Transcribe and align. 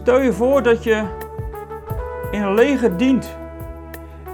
Stel 0.00 0.20
je 0.20 0.32
voor 0.32 0.62
dat 0.62 0.84
je 0.84 0.96
in 2.30 2.42
een 2.42 2.54
leger 2.54 2.96
dient 2.96 3.36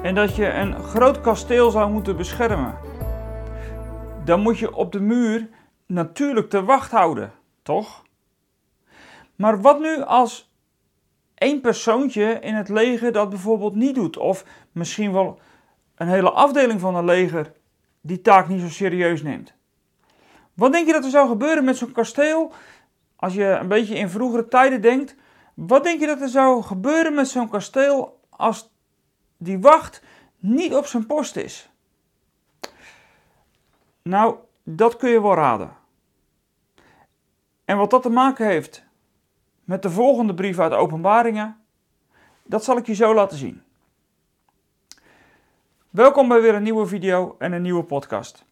en 0.02 0.14
dat 0.14 0.36
je 0.36 0.52
een 0.52 0.82
groot 0.82 1.20
kasteel 1.20 1.70
zou 1.70 1.90
moeten 1.90 2.16
beschermen. 2.16 2.78
Dan 4.24 4.40
moet 4.40 4.58
je 4.58 4.74
op 4.74 4.92
de 4.92 5.00
muur 5.00 5.48
natuurlijk 5.86 6.50
de 6.50 6.62
wacht 6.62 6.90
houden, 6.90 7.32
toch? 7.62 8.02
Maar 9.36 9.60
wat 9.60 9.80
nu 9.80 10.02
als 10.02 10.52
één 11.34 11.60
persoontje 11.60 12.38
in 12.40 12.54
het 12.54 12.68
leger 12.68 13.12
dat 13.12 13.28
bijvoorbeeld 13.28 13.74
niet 13.74 13.94
doet? 13.94 14.16
Of 14.16 14.44
misschien 14.72 15.12
wel 15.12 15.38
een 15.94 16.08
hele 16.08 16.30
afdeling 16.30 16.80
van 16.80 16.96
een 16.96 17.04
leger 17.04 17.52
die 18.00 18.20
taak 18.20 18.48
niet 18.48 18.60
zo 18.60 18.68
serieus 18.68 19.22
neemt? 19.22 19.54
Wat 20.54 20.72
denk 20.72 20.86
je 20.86 20.92
dat 20.92 21.04
er 21.04 21.10
zou 21.10 21.28
gebeuren 21.28 21.64
met 21.64 21.76
zo'n 21.76 21.92
kasteel 21.92 22.52
als 23.16 23.34
je 23.34 23.44
een 23.44 23.68
beetje 23.68 23.94
in 23.94 24.08
vroegere 24.08 24.48
tijden 24.48 24.80
denkt? 24.80 25.16
Wat 25.56 25.84
denk 25.84 26.00
je 26.00 26.06
dat 26.06 26.20
er 26.20 26.28
zou 26.28 26.62
gebeuren 26.62 27.14
met 27.14 27.28
zo'n 27.28 27.48
kasteel 27.48 28.20
als 28.30 28.70
die 29.36 29.58
wacht 29.58 30.02
niet 30.38 30.74
op 30.74 30.86
zijn 30.86 31.06
post 31.06 31.36
is? 31.36 31.70
Nou, 34.02 34.36
dat 34.62 34.96
kun 34.96 35.10
je 35.10 35.22
wel 35.22 35.34
raden. 35.34 35.76
En 37.64 37.76
wat 37.76 37.90
dat 37.90 38.02
te 38.02 38.08
maken 38.08 38.46
heeft 38.46 38.84
met 39.64 39.82
de 39.82 39.90
volgende 39.90 40.34
brief 40.34 40.58
uit 40.58 40.72
Openbaringen, 40.72 41.56
dat 42.42 42.64
zal 42.64 42.76
ik 42.76 42.86
je 42.86 42.94
zo 42.94 43.14
laten 43.14 43.38
zien. 43.38 43.62
Welkom 45.90 46.28
bij 46.28 46.40
weer 46.40 46.54
een 46.54 46.62
nieuwe 46.62 46.86
video 46.86 47.36
en 47.38 47.52
een 47.52 47.62
nieuwe 47.62 47.84
podcast. 47.84 48.44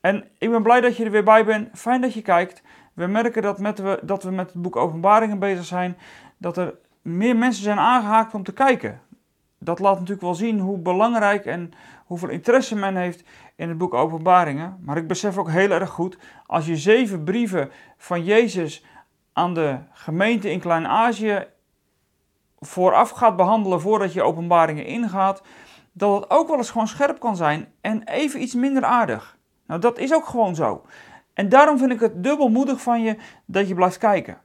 En 0.00 0.28
ik 0.38 0.50
ben 0.50 0.62
blij 0.62 0.80
dat 0.80 0.96
je 0.96 1.04
er 1.04 1.10
weer 1.10 1.24
bij 1.24 1.44
bent. 1.44 1.78
Fijn 1.78 2.00
dat 2.00 2.14
je 2.14 2.22
kijkt. 2.22 2.62
We 2.94 3.06
merken 3.06 3.42
dat, 3.42 3.58
met 3.58 3.78
we, 3.78 4.00
dat 4.02 4.22
we 4.22 4.30
met 4.30 4.52
het 4.52 4.62
boek 4.62 4.76
Openbaringen 4.76 5.38
bezig 5.38 5.64
zijn, 5.64 5.96
dat 6.36 6.56
er 6.56 6.74
meer 7.02 7.36
mensen 7.36 7.62
zijn 7.62 7.78
aangehaakt 7.78 8.34
om 8.34 8.42
te 8.42 8.52
kijken. 8.52 9.00
Dat 9.58 9.78
laat 9.78 9.94
natuurlijk 9.94 10.20
wel 10.20 10.34
zien 10.34 10.60
hoe 10.60 10.78
belangrijk 10.78 11.46
en 11.46 11.72
hoeveel 12.06 12.28
interesse 12.28 12.76
men 12.76 12.96
heeft 12.96 13.24
in 13.56 13.68
het 13.68 13.78
boek 13.78 13.94
Openbaringen. 13.94 14.78
Maar 14.80 14.96
ik 14.96 15.06
besef 15.06 15.38
ook 15.38 15.50
heel 15.50 15.70
erg 15.70 15.90
goed, 15.90 16.18
als 16.46 16.66
je 16.66 16.76
zeven 16.76 17.24
brieven 17.24 17.70
van 17.96 18.24
Jezus 18.24 18.84
aan 19.32 19.54
de 19.54 19.78
gemeente 19.92 20.50
in 20.50 20.60
Klein-Azië 20.60 21.46
vooraf 22.60 23.10
gaat 23.10 23.36
behandelen 23.36 23.80
voordat 23.80 24.12
je 24.12 24.22
Openbaringen 24.22 24.86
ingaat, 24.86 25.42
dat 25.92 26.20
het 26.20 26.30
ook 26.30 26.48
wel 26.48 26.56
eens 26.56 26.70
gewoon 26.70 26.88
scherp 26.88 27.20
kan 27.20 27.36
zijn 27.36 27.72
en 27.80 28.02
even 28.02 28.42
iets 28.42 28.54
minder 28.54 28.84
aardig. 28.84 29.36
Nou, 29.66 29.80
dat 29.80 29.98
is 29.98 30.14
ook 30.14 30.26
gewoon 30.26 30.54
zo. 30.54 30.84
En 31.34 31.48
daarom 31.48 31.78
vind 31.78 31.92
ik 31.92 32.00
het 32.00 32.22
dubbelmoedig 32.22 32.80
van 32.80 33.02
je 33.02 33.16
dat 33.44 33.68
je 33.68 33.74
blijft 33.74 33.98
kijken. 33.98 34.38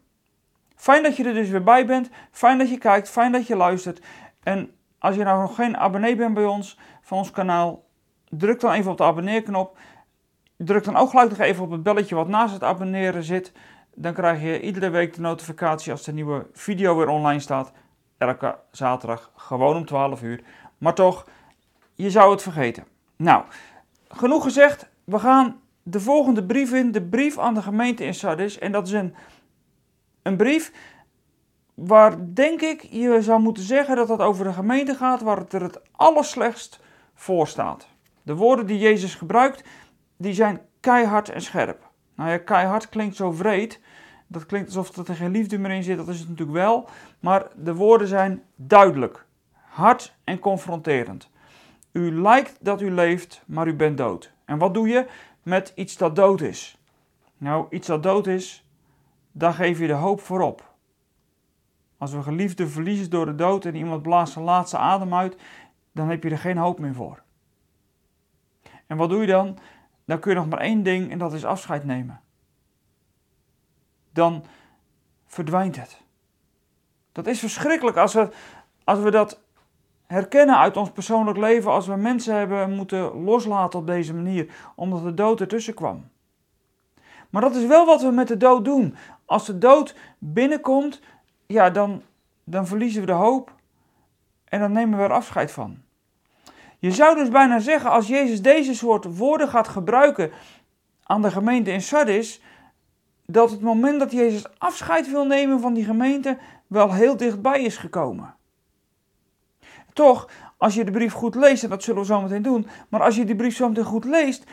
Fijn 0.79 1.03
dat 1.03 1.15
je 1.15 1.23
er 1.23 1.33
dus 1.33 1.49
weer 1.49 1.63
bij 1.63 1.85
bent. 1.85 2.09
Fijn 2.31 2.57
dat 2.57 2.69
je 2.69 2.77
kijkt. 2.77 3.09
Fijn 3.09 3.31
dat 3.31 3.47
je 3.47 3.55
luistert. 3.55 4.05
En 4.43 4.71
als 4.99 5.15
je 5.15 5.23
nou 5.23 5.41
nog 5.41 5.55
geen 5.55 5.77
abonnee 5.77 6.15
bent 6.15 6.33
bij 6.33 6.45
ons, 6.45 6.79
van 7.01 7.17
ons 7.17 7.31
kanaal, 7.31 7.83
druk 8.29 8.59
dan 8.59 8.71
even 8.71 8.91
op 8.91 8.97
de 8.97 9.03
abonneerknop. 9.03 9.77
Druk 10.57 10.83
dan 10.83 10.95
ook 10.95 11.09
gelijk 11.09 11.29
nog 11.29 11.39
even 11.39 11.63
op 11.63 11.71
het 11.71 11.83
belletje 11.83 12.15
wat 12.15 12.27
naast 12.27 12.53
het 12.53 12.63
abonneren 12.63 13.23
zit. 13.23 13.51
Dan 13.95 14.13
krijg 14.13 14.41
je 14.41 14.61
iedere 14.61 14.89
week 14.89 15.13
de 15.13 15.21
notificatie 15.21 15.91
als 15.91 16.03
de 16.03 16.13
nieuwe 16.13 16.47
video 16.53 16.97
weer 16.97 17.07
online 17.07 17.39
staat. 17.39 17.71
Elke 18.17 18.57
zaterdag, 18.71 19.31
gewoon 19.35 19.75
om 19.75 19.85
12 19.85 20.21
uur. 20.21 20.43
Maar 20.77 20.93
toch, 20.93 21.27
je 21.95 22.09
zou 22.09 22.31
het 22.31 22.41
vergeten. 22.41 22.85
Nou, 23.15 23.43
genoeg 24.07 24.43
gezegd. 24.43 24.89
We 25.03 25.19
gaan 25.19 25.59
de 25.83 25.99
volgende 25.99 26.43
brief 26.43 26.73
in. 26.73 26.91
De 26.91 27.01
brief 27.01 27.37
aan 27.37 27.53
de 27.53 27.61
gemeente 27.61 28.03
in 28.03 28.13
Sardis. 28.13 28.59
En 28.59 28.71
dat 28.71 28.87
is 28.87 28.93
een, 28.93 29.15
een 30.29 30.37
brief 30.37 30.71
waar, 31.73 32.33
denk 32.33 32.61
ik, 32.61 32.81
je 32.81 33.21
zou 33.21 33.41
moeten 33.41 33.63
zeggen 33.63 33.95
dat 33.95 34.09
het 34.09 34.19
over 34.19 34.45
de 34.45 34.53
gemeente 34.53 34.95
gaat 34.95 35.21
waar 35.21 35.37
het 35.37 35.53
er 35.53 35.61
het 35.61 35.79
allerslechtst 35.91 36.79
voor 37.13 37.47
staat. 37.47 37.87
De 38.21 38.35
woorden 38.35 38.65
die 38.65 38.77
Jezus 38.77 39.15
gebruikt, 39.15 39.63
die 40.17 40.33
zijn 40.33 40.61
keihard 40.79 41.29
en 41.29 41.41
scherp. 41.41 41.89
Nou 42.15 42.29
ja, 42.29 42.37
keihard 42.37 42.89
klinkt 42.89 43.15
zo 43.15 43.31
vreed. 43.31 43.79
Dat 44.27 44.45
klinkt 44.45 44.75
alsof 44.75 45.07
er 45.07 45.15
geen 45.15 45.31
liefde 45.31 45.57
meer 45.57 45.71
in 45.71 45.83
zit. 45.83 45.97
Dat 45.97 46.07
is 46.07 46.19
het 46.19 46.29
natuurlijk 46.29 46.57
wel. 46.57 46.89
Maar 47.19 47.47
de 47.55 47.75
woorden 47.75 48.07
zijn 48.07 48.43
duidelijk. 48.55 49.25
Hard 49.53 50.15
en 50.23 50.39
confronterend. 50.39 51.29
U 51.91 52.21
lijkt 52.21 52.57
dat 52.59 52.81
u 52.81 52.91
leeft, 52.91 53.41
maar 53.45 53.67
u 53.67 53.73
bent 53.73 53.97
dood. 53.97 54.31
En 54.45 54.57
wat 54.57 54.73
doe 54.73 54.87
je 54.87 55.05
met 55.43 55.71
iets 55.75 55.97
dat 55.97 56.15
dood 56.15 56.41
is? 56.41 56.77
Nou, 57.37 57.65
iets 57.69 57.87
dat 57.87 58.03
dood 58.03 58.27
is, 58.27 58.65
daar 59.31 59.53
geef 59.53 59.79
je 59.79 59.87
de 59.87 59.93
hoop 59.93 60.21
voor 60.21 60.41
op. 60.41 60.73
Als 61.97 62.11
we 62.11 62.21
geliefden 62.21 62.69
verliezen 62.69 63.09
door 63.09 63.25
de 63.25 63.35
dood 63.35 63.65
en 63.65 63.75
iemand 63.75 64.01
blaast 64.01 64.33
zijn 64.33 64.45
laatste 64.45 64.77
adem 64.77 65.13
uit, 65.13 65.35
dan 65.91 66.09
heb 66.09 66.23
je 66.23 66.29
er 66.29 66.37
geen 66.37 66.57
hoop 66.57 66.79
meer 66.79 66.93
voor. 66.93 67.21
En 68.87 68.97
wat 68.97 69.09
doe 69.09 69.21
je 69.21 69.27
dan? 69.27 69.57
Dan 70.05 70.19
kun 70.19 70.31
je 70.31 70.37
nog 70.37 70.49
maar 70.49 70.59
één 70.59 70.83
ding 70.83 71.11
en 71.11 71.17
dat 71.17 71.33
is 71.33 71.45
afscheid 71.45 71.83
nemen. 71.83 72.21
Dan 74.11 74.45
verdwijnt 75.25 75.75
het. 75.75 76.01
Dat 77.11 77.27
is 77.27 77.39
verschrikkelijk 77.39 77.97
als 77.97 78.13
we, 78.13 78.29
als 78.83 78.99
we 78.99 79.11
dat 79.11 79.41
herkennen 80.05 80.57
uit 80.57 80.77
ons 80.77 80.91
persoonlijk 80.91 81.37
leven, 81.37 81.71
als 81.71 81.87
we 81.87 81.95
mensen 81.95 82.35
hebben 82.35 82.71
moeten 82.71 83.23
loslaten 83.23 83.79
op 83.79 83.87
deze 83.87 84.13
manier, 84.13 84.71
omdat 84.75 85.03
de 85.03 85.13
dood 85.13 85.41
ertussen 85.41 85.73
kwam. 85.73 86.09
Maar 87.29 87.41
dat 87.41 87.55
is 87.55 87.65
wel 87.65 87.85
wat 87.85 88.01
we 88.01 88.11
met 88.11 88.27
de 88.27 88.37
dood 88.37 88.65
doen. 88.65 88.95
Als 89.29 89.45
de 89.45 89.57
dood 89.57 89.95
binnenkomt, 90.17 90.99
ja, 91.45 91.69
dan, 91.69 92.01
dan 92.43 92.67
verliezen 92.67 93.01
we 93.01 93.07
de 93.07 93.13
hoop 93.13 93.51
en 94.45 94.59
dan 94.59 94.71
nemen 94.71 94.97
we 94.97 95.03
er 95.03 95.11
afscheid 95.11 95.51
van. 95.51 95.77
Je 96.79 96.91
zou 96.91 97.15
dus 97.15 97.29
bijna 97.29 97.59
zeggen, 97.59 97.89
als 97.89 98.07
Jezus 98.07 98.41
deze 98.41 98.73
soort 98.73 99.17
woorden 99.17 99.47
gaat 99.47 99.67
gebruiken 99.67 100.31
aan 101.03 101.21
de 101.21 101.31
gemeente 101.31 101.71
in 101.71 101.81
Sardis, 101.81 102.41
dat 103.25 103.51
het 103.51 103.61
moment 103.61 103.99
dat 103.99 104.11
Jezus 104.11 104.45
afscheid 104.57 105.11
wil 105.11 105.25
nemen 105.25 105.59
van 105.59 105.73
die 105.73 105.85
gemeente 105.85 106.37
wel 106.67 106.93
heel 106.93 107.17
dichtbij 107.17 107.61
is 107.61 107.77
gekomen. 107.77 108.35
Toch, 109.93 110.29
als 110.57 110.73
je 110.73 110.83
de 110.83 110.91
brief 110.91 111.13
goed 111.13 111.35
leest, 111.35 111.63
en 111.63 111.69
dat 111.69 111.83
zullen 111.83 112.01
we 112.01 112.07
zo 112.07 112.21
meteen 112.21 112.41
doen, 112.41 112.67
maar 112.87 113.03
als 113.03 113.15
je 113.15 113.25
de 113.25 113.35
brief 113.35 113.55
zo 113.55 113.67
meteen 113.67 113.83
goed 113.83 114.05
leest, 114.05 114.43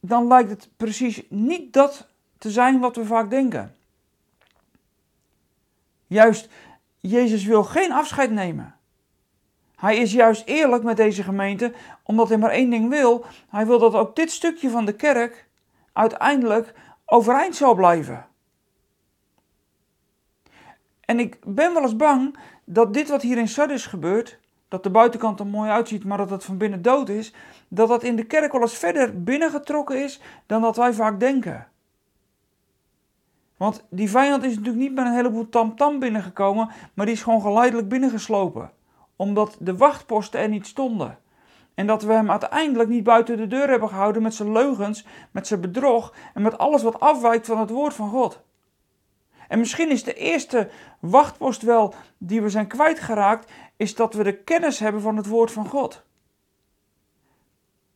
dan 0.00 0.26
lijkt 0.26 0.50
het 0.50 0.68
precies 0.76 1.22
niet 1.28 1.72
dat 1.72 2.08
te 2.38 2.50
zijn 2.50 2.80
wat 2.80 2.96
we 2.96 3.04
vaak 3.04 3.30
denken. 3.30 3.74
Juist, 6.10 6.48
Jezus 7.00 7.44
wil 7.44 7.64
geen 7.64 7.92
afscheid 7.92 8.30
nemen. 8.30 8.74
Hij 9.76 9.96
is 9.96 10.12
juist 10.12 10.46
eerlijk 10.46 10.82
met 10.82 10.96
deze 10.96 11.22
gemeente, 11.22 11.72
omdat 12.02 12.28
hij 12.28 12.38
maar 12.38 12.50
één 12.50 12.70
ding 12.70 12.88
wil. 12.88 13.24
Hij 13.48 13.66
wil 13.66 13.78
dat 13.78 13.94
ook 13.94 14.16
dit 14.16 14.30
stukje 14.30 14.70
van 14.70 14.84
de 14.84 14.92
kerk 14.92 15.46
uiteindelijk 15.92 16.74
overeind 17.06 17.56
zal 17.56 17.74
blijven. 17.74 18.26
En 21.00 21.18
ik 21.18 21.36
ben 21.44 21.74
wel 21.74 21.82
eens 21.82 21.96
bang 21.96 22.36
dat 22.64 22.94
dit 22.94 23.08
wat 23.08 23.22
hier 23.22 23.38
in 23.38 23.48
Sardis 23.48 23.86
gebeurt, 23.86 24.38
dat 24.68 24.82
de 24.82 24.90
buitenkant 24.90 25.40
er 25.40 25.46
mooi 25.46 25.70
uitziet, 25.70 26.04
maar 26.04 26.18
dat 26.18 26.30
het 26.30 26.44
van 26.44 26.58
binnen 26.58 26.82
dood 26.82 27.08
is, 27.08 27.34
dat 27.68 27.88
dat 27.88 28.02
in 28.02 28.16
de 28.16 28.24
kerk 28.24 28.52
wel 28.52 28.60
eens 28.60 28.78
verder 28.78 29.22
binnengetrokken 29.22 30.02
is 30.02 30.20
dan 30.46 30.62
dat 30.62 30.76
wij 30.76 30.92
vaak 30.92 31.20
denken. 31.20 31.68
Want 33.60 33.84
die 33.90 34.10
vijand 34.10 34.42
is 34.44 34.50
natuurlijk 34.54 34.78
niet 34.78 34.94
met 34.94 35.06
een 35.06 35.12
heleboel 35.12 35.48
tamtam 35.48 35.98
binnengekomen, 35.98 36.70
maar 36.94 37.06
die 37.06 37.14
is 37.14 37.22
gewoon 37.22 37.40
geleidelijk 37.40 37.88
binnengeslopen. 37.88 38.70
Omdat 39.16 39.56
de 39.58 39.76
wachtposten 39.76 40.40
er 40.40 40.48
niet 40.48 40.66
stonden. 40.66 41.18
En 41.74 41.86
dat 41.86 42.02
we 42.02 42.12
hem 42.12 42.30
uiteindelijk 42.30 42.88
niet 42.88 43.04
buiten 43.04 43.36
de 43.36 43.46
deur 43.46 43.68
hebben 43.68 43.88
gehouden 43.88 44.22
met 44.22 44.34
zijn 44.34 44.52
leugens, 44.52 45.06
met 45.30 45.46
zijn 45.46 45.60
bedrog 45.60 46.14
en 46.34 46.42
met 46.42 46.58
alles 46.58 46.82
wat 46.82 47.00
afwijkt 47.00 47.46
van 47.46 47.58
het 47.58 47.70
woord 47.70 47.94
van 47.94 48.10
God. 48.10 48.40
En 49.48 49.58
misschien 49.58 49.90
is 49.90 50.04
de 50.04 50.14
eerste 50.14 50.70
wachtpost 51.00 51.62
wel 51.62 51.94
die 52.18 52.42
we 52.42 52.48
zijn 52.48 52.66
kwijtgeraakt, 52.66 53.52
is 53.76 53.94
dat 53.94 54.14
we 54.14 54.22
de 54.22 54.36
kennis 54.36 54.78
hebben 54.78 55.00
van 55.00 55.16
het 55.16 55.26
woord 55.26 55.52
van 55.52 55.68
God. 55.68 56.02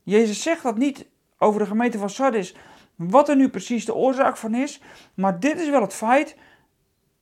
Jezus 0.02 0.42
zegt 0.42 0.62
dat 0.62 0.76
niet 0.76 1.06
over 1.38 1.60
de 1.60 1.66
gemeente 1.66 1.98
van 1.98 2.10
Sardis, 2.10 2.54
wat 2.96 3.28
er 3.28 3.36
nu 3.36 3.48
precies 3.48 3.84
de 3.84 3.94
oorzaak 3.94 4.36
van 4.36 4.54
is, 4.54 4.80
maar 5.14 5.40
dit 5.40 5.60
is 5.60 5.70
wel 5.70 5.80
het 5.80 5.94
feit, 5.94 6.36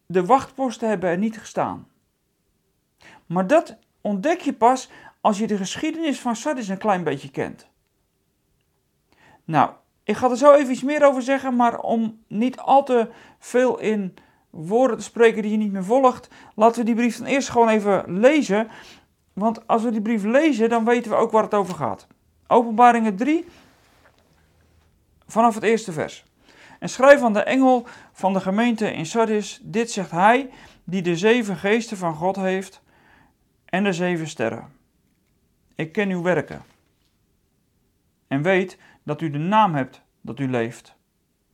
de 0.06 0.24
wachtposten 0.24 0.88
hebben 0.88 1.10
er 1.10 1.18
niet 1.18 1.38
gestaan. 1.38 1.88
Maar 3.26 3.46
dat 3.46 3.76
ontdek 4.00 4.40
je 4.40 4.52
pas 4.52 4.90
als 5.20 5.38
je 5.38 5.46
de 5.46 5.56
geschiedenis 5.56 6.20
van 6.20 6.36
Sardis 6.36 6.68
een 6.68 6.78
klein 6.78 7.04
beetje 7.04 7.30
kent. 7.30 7.70
Nou, 9.44 9.70
ik 10.04 10.16
ga 10.16 10.30
er 10.30 10.36
zo 10.36 10.52
even 10.52 10.72
iets 10.72 10.82
meer 10.82 11.06
over 11.06 11.22
zeggen, 11.22 11.56
maar 11.56 11.78
om 11.78 12.20
niet 12.26 12.58
al 12.58 12.84
te 12.84 13.10
veel 13.38 13.78
in 13.78 14.14
woorden 14.50 14.96
te 14.96 15.02
spreken 15.02 15.42
die 15.42 15.50
je 15.50 15.56
niet 15.56 15.72
meer 15.72 15.84
volgt, 15.84 16.28
laten 16.54 16.78
we 16.78 16.84
die 16.84 16.94
brief 16.94 17.18
dan 17.18 17.26
eerst 17.26 17.48
gewoon 17.48 17.68
even 17.68 18.18
lezen. 18.18 18.68
Want 19.32 19.66
als 19.66 19.82
we 19.82 19.90
die 19.90 20.02
brief 20.02 20.24
lezen, 20.24 20.68
dan 20.68 20.84
weten 20.84 21.10
we 21.10 21.16
ook 21.16 21.30
waar 21.30 21.42
het 21.42 21.54
over 21.54 21.74
gaat. 21.74 22.06
Openbaringen 22.46 23.16
3, 23.16 23.44
vanaf 25.26 25.54
het 25.54 25.64
eerste 25.64 25.92
vers. 25.92 26.24
En 26.78 26.88
schrijf 26.88 27.22
aan 27.22 27.32
de 27.32 27.42
engel 27.42 27.86
van 28.12 28.32
de 28.32 28.40
gemeente 28.40 28.92
in 28.92 29.06
Sardis, 29.06 29.60
dit 29.62 29.90
zegt 29.90 30.10
hij, 30.10 30.50
die 30.84 31.02
de 31.02 31.16
zeven 31.16 31.56
geesten 31.56 31.96
van 31.96 32.14
God 32.14 32.36
heeft 32.36 32.82
en 33.64 33.84
de 33.84 33.92
zeven 33.92 34.28
sterren. 34.28 34.72
Ik 35.74 35.92
ken 35.92 36.10
uw 36.10 36.22
werken 36.22 36.62
en 38.32 38.42
weet 38.42 38.78
dat 39.02 39.20
u 39.20 39.30
de 39.30 39.38
naam 39.38 39.74
hebt 39.74 40.02
dat 40.20 40.38
u 40.38 40.50
leeft, 40.50 40.96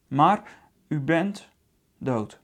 maar 0.07 0.43
u 0.89 1.01
bent 1.01 1.49
dood. 1.99 2.41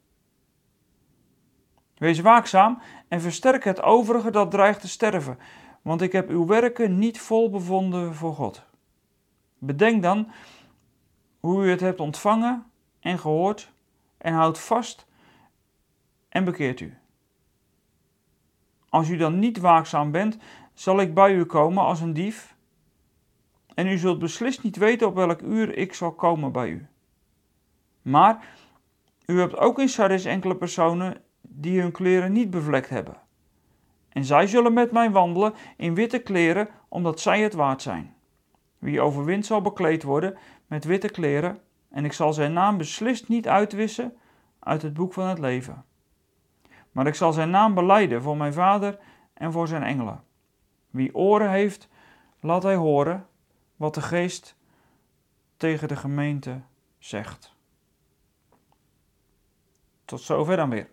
Wees 1.95 2.21
waakzaam 2.21 2.79
en 3.09 3.21
versterk 3.21 3.65
het 3.65 3.83
overige 3.83 4.31
dat 4.31 4.51
dreigt 4.51 4.81
te 4.81 4.89
sterven, 4.89 5.39
want 5.83 6.01
ik 6.01 6.13
heb 6.13 6.29
uw 6.29 6.47
werken 6.47 6.99
niet 6.99 7.21
vol 7.21 7.51
bevonden 7.51 8.15
voor 8.15 8.35
God. 8.35 8.63
Bedenk 9.59 10.03
dan 10.03 10.29
hoe 11.45 11.65
u 11.65 11.71
het 11.71 11.81
hebt 11.81 12.01
ontvangen 12.01 12.65
en 13.01 13.19
gehoord 13.19 13.73
en 14.19 14.35
houd 14.35 14.59
vast 14.59 15.07
en 16.29 16.45
bekeert 16.45 16.81
u. 16.81 16.97
Als 18.89 19.09
u 19.09 19.17
dan 19.17 19.39
niet 19.39 19.59
waakzaam 19.59 20.11
bent, 20.11 20.39
zal 20.75 21.01
ik 21.01 21.15
bij 21.15 21.35
u 21.35 21.45
komen 21.45 21.85
als 21.85 22.01
een 22.01 22.13
dief 22.13 22.57
en 23.75 23.87
u 23.87 23.99
zult 23.99 24.19
beslist 24.19 24.63
niet 24.63 24.77
weten 24.77 25.07
op 25.07 25.15
welk 25.15 25.41
uur 25.41 25.77
ik 25.77 25.95
zal 25.95 26.13
komen 26.13 26.53
bij 26.53 26.69
u. 26.69 26.87
Maar 28.03 28.47
u 29.27 29.39
hebt 29.39 29.57
ook 29.57 29.79
in 29.79 29.89
Sardis 29.89 30.25
enkele 30.25 30.57
personen 30.57 31.23
die 31.41 31.81
hun 31.81 31.93
kleren 31.93 32.33
niet 32.33 32.51
bevlekt 32.51 32.89
hebben. 32.89 33.17
En 34.09 34.25
zij 34.25 34.47
zullen 34.47 34.73
met 34.73 34.93
mij 34.93 35.11
wandelen 35.11 35.55
in 35.77 35.95
witte 35.95 36.19
kleren, 36.19 36.69
omdat 36.89 37.21
zij 37.21 37.41
het 37.41 37.55
waard 37.55 37.83
zijn. 37.83 38.15
Wie 38.79 39.01
overwint 39.01 39.47
zal 39.47 39.61
bekleed 39.61 40.03
worden 40.03 40.37
met 40.67 40.85
witte 40.85 41.09
kleren, 41.09 41.61
en 41.91 42.05
ik 42.05 42.13
zal 42.13 42.33
zijn 42.33 42.53
naam 42.53 42.77
beslist 42.77 43.29
niet 43.29 43.49
uitwissen 43.49 44.17
uit 44.59 44.83
het 44.83 44.95
boek 44.95 45.13
van 45.13 45.27
het 45.27 45.39
leven. 45.39 45.85
Maar 46.93 47.07
ik 47.07 47.15
zal 47.15 47.33
zijn 47.33 47.51
naam 47.51 47.75
beleiden 47.75 48.23
voor 48.23 48.37
mijn 48.37 48.53
vader 48.53 48.99
en 49.35 49.53
voor 49.53 49.69
zijn 49.69 49.83
engelen. 49.83 50.25
Wie 50.91 51.15
oren 51.15 51.51
heeft, 51.51 51.89
laat 52.41 52.63
hij 52.63 52.75
horen 52.75 53.27
wat 53.77 53.95
de 53.95 54.03
geest 54.03 54.57
tegen 55.57 55.89
de 55.89 55.97
gemeente 55.97 56.61
zegt. 56.99 57.55
Tot 60.05 60.21
zover 60.21 60.57
dan 60.57 60.71
weer. 60.71 60.89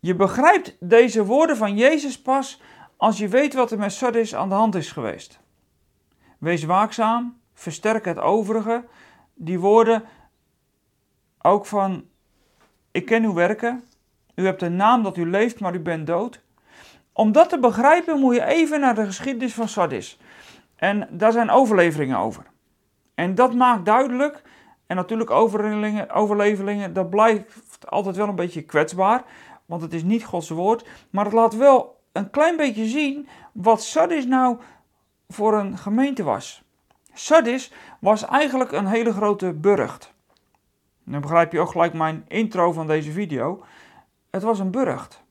Je 0.00 0.14
begrijpt 0.14 0.76
deze 0.80 1.24
woorden 1.24 1.56
van 1.56 1.76
Jezus 1.76 2.22
pas 2.22 2.60
als 2.96 3.18
je 3.18 3.28
weet 3.28 3.54
wat 3.54 3.70
er 3.70 3.78
met 3.78 3.92
Sardis 3.92 4.34
aan 4.34 4.48
de 4.48 4.54
hand 4.54 4.74
is 4.74 4.92
geweest. 4.92 5.40
Wees 6.44 6.64
waakzaam, 6.64 7.40
versterk 7.54 8.04
het 8.04 8.18
overige. 8.18 8.84
Die 9.34 9.60
woorden 9.60 10.04
ook 11.42 11.66
van, 11.66 12.04
ik 12.90 13.04
ken 13.06 13.24
uw 13.24 13.32
werken, 13.32 13.84
u 14.34 14.44
hebt 14.44 14.62
een 14.62 14.76
naam 14.76 15.02
dat 15.02 15.16
u 15.16 15.30
leeft, 15.30 15.60
maar 15.60 15.74
u 15.74 15.80
bent 15.80 16.06
dood. 16.06 16.42
Om 17.12 17.32
dat 17.32 17.48
te 17.48 17.58
begrijpen 17.58 18.20
moet 18.20 18.34
je 18.34 18.44
even 18.44 18.80
naar 18.80 18.94
de 18.94 19.04
geschiedenis 19.04 19.54
van 19.54 19.68
Sardis. 19.68 20.18
En 20.76 21.08
daar 21.10 21.32
zijn 21.32 21.50
overleveringen 21.50 22.18
over. 22.18 22.44
En 23.14 23.34
dat 23.34 23.54
maakt 23.54 23.84
duidelijk, 23.84 24.42
en 24.86 24.96
natuurlijk 24.96 25.30
overleveringen, 25.30 26.10
overleveringen 26.10 26.92
dat 26.92 27.10
blijft 27.10 27.90
altijd 27.90 28.16
wel 28.16 28.28
een 28.28 28.34
beetje 28.34 28.62
kwetsbaar, 28.62 29.24
want 29.66 29.82
het 29.82 29.92
is 29.92 30.02
niet 30.02 30.24
Gods 30.24 30.48
woord, 30.48 30.88
maar 31.10 31.24
het 31.24 31.34
laat 31.34 31.56
wel 31.56 32.02
een 32.12 32.30
klein 32.30 32.56
beetje 32.56 32.86
zien 32.86 33.28
wat 33.52 33.82
Sardis 33.82 34.26
nou 34.26 34.58
voor 35.28 35.58
een 35.58 35.78
gemeente 35.78 36.22
was. 36.22 36.62
Sardis 37.12 37.72
was 37.98 38.24
eigenlijk 38.24 38.72
een 38.72 38.86
hele 38.86 39.12
grote 39.12 39.52
burcht. 39.52 40.12
Dan 41.04 41.20
begrijp 41.20 41.52
je 41.52 41.60
ook 41.60 41.70
gelijk 41.70 41.92
mijn 41.92 42.24
intro 42.28 42.72
van 42.72 42.86
deze 42.86 43.12
video. 43.12 43.64
Het 44.30 44.42
was 44.42 44.58
een 44.58 44.70
burcht. 44.70 45.22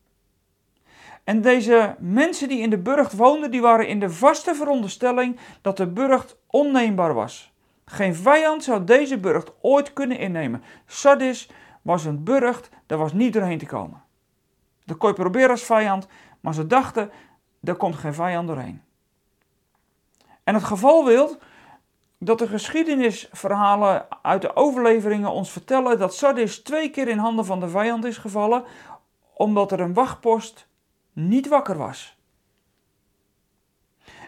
En 1.24 1.42
deze 1.42 1.96
mensen 2.00 2.48
die 2.48 2.62
in 2.62 2.70
de 2.70 2.78
burcht 2.78 3.14
woonden, 3.14 3.52
die 3.52 3.62
waren 3.62 3.88
in 3.88 4.00
de 4.00 4.10
vaste 4.10 4.56
veronderstelling 4.56 5.40
dat 5.62 5.78
de 5.78 5.88
burcht 5.88 6.38
onneembaar 6.48 7.14
was. 7.14 7.54
Geen 7.86 8.16
vijand 8.16 8.64
zou 8.64 8.84
deze 8.84 9.20
burcht 9.20 9.52
ooit 9.62 9.94
kunnen 9.94 10.18
innemen. 10.18 10.64
Sardis 10.86 11.50
was 11.82 12.06
een 12.06 12.24
burcht, 12.24 12.70
daar 12.86 12.98
was 12.98 13.14
niet 13.14 13.34
doorheen 13.34 13.58
te 13.58 13.66
komen. 13.66 14.04
Dat 14.86 14.98
kon 14.98 15.10
je 15.10 15.16
proberen 15.16 15.50
als 15.50 15.64
vijand, 15.64 16.08
maar 16.40 16.54
ze 16.54 16.68
dachten, 16.68 17.12
er 17.64 17.76
komt 17.76 17.96
geen 17.96 18.14
vijand 18.14 18.48
doorheen. 18.48 18.82
En 20.44 20.54
het 20.54 20.64
geval 20.64 21.06
wil 21.06 21.38
dat 22.18 22.40
de 22.40 22.48
geschiedenisverhalen 22.48 24.08
uit 24.22 24.42
de 24.42 24.56
overleveringen 24.56 25.32
ons 25.32 25.52
vertellen 25.52 26.00
dat 26.00 26.16
Sardis 26.16 26.62
twee 26.62 26.90
keer 26.90 27.08
in 27.08 27.18
handen 27.18 27.46
van 27.46 27.60
de 27.60 27.70
vijand 27.70 28.06
is 28.06 28.18
gevallen, 28.18 28.64
omdat 29.34 29.72
er 29.72 29.80
een 29.80 29.94
wachtpost 29.94 30.68
niet 31.14 31.48
wakker 31.48 31.78
was. 31.78 32.18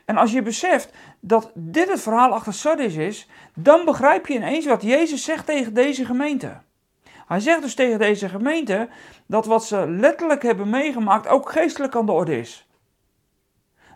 En 0.06 0.18
als 0.18 0.32
je 0.32 0.42
beseft 0.42 0.94
dat 1.20 1.52
dit 1.54 1.90
het 1.90 2.02
verhaal 2.02 2.32
achter 2.32 2.54
Sardis 2.54 2.96
is, 2.96 3.28
dan 3.54 3.86
begrijp 3.86 4.28
je 4.28 4.34
ineens 4.34 4.66
wat 4.66 4.82
Jezus 4.82 5.24
zegt 5.24 5.46
tegen 5.46 5.74
deze 5.74 6.06
gemeente. 6.06 6.62
Hij 7.28 7.40
zegt 7.40 7.62
dus 7.62 7.76
tegen 7.76 8.00
deze 8.00 8.30
gemeente 8.30 8.90
dat 9.26 9.46
wat 9.46 9.66
ze 9.66 9.90
letterlijk 9.90 10.44
hebben 10.44 10.70
meegemaakt 10.70 11.28
ook 11.28 11.52
geestelijk 11.52 11.96
aan 11.96 12.06
de 12.06 12.12
orde 12.12 12.40
is. 12.40 12.68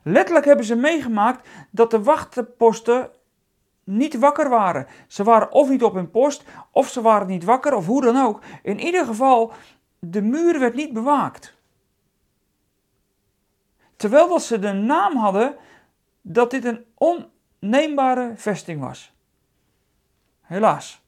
Letterlijk 0.03 0.45
hebben 0.45 0.65
ze 0.65 0.75
meegemaakt 0.75 1.47
dat 1.71 1.91
de 1.91 2.03
wachtposten 2.03 3.09
niet 3.83 4.19
wakker 4.19 4.49
waren. 4.49 4.87
Ze 5.07 5.23
waren 5.23 5.51
of 5.51 5.69
niet 5.69 5.83
op 5.83 5.93
hun 5.93 6.11
post, 6.11 6.43
of 6.71 6.89
ze 6.89 7.01
waren 7.01 7.27
niet 7.27 7.43
wakker, 7.43 7.73
of 7.73 7.85
hoe 7.85 8.01
dan 8.01 8.17
ook. 8.17 8.41
In 8.63 8.79
ieder 8.79 9.05
geval, 9.05 9.51
de 9.99 10.21
muur 10.21 10.59
werd 10.59 10.75
niet 10.75 10.93
bewaakt. 10.93 11.57
Terwijl 13.95 14.27
dat 14.27 14.41
ze 14.41 14.59
de 14.59 14.71
naam 14.71 15.15
hadden 15.15 15.55
dat 16.21 16.51
dit 16.51 16.65
een 16.65 16.85
onneembare 16.93 18.33
vesting 18.35 18.81
was. 18.81 19.13
Helaas. 20.41 21.01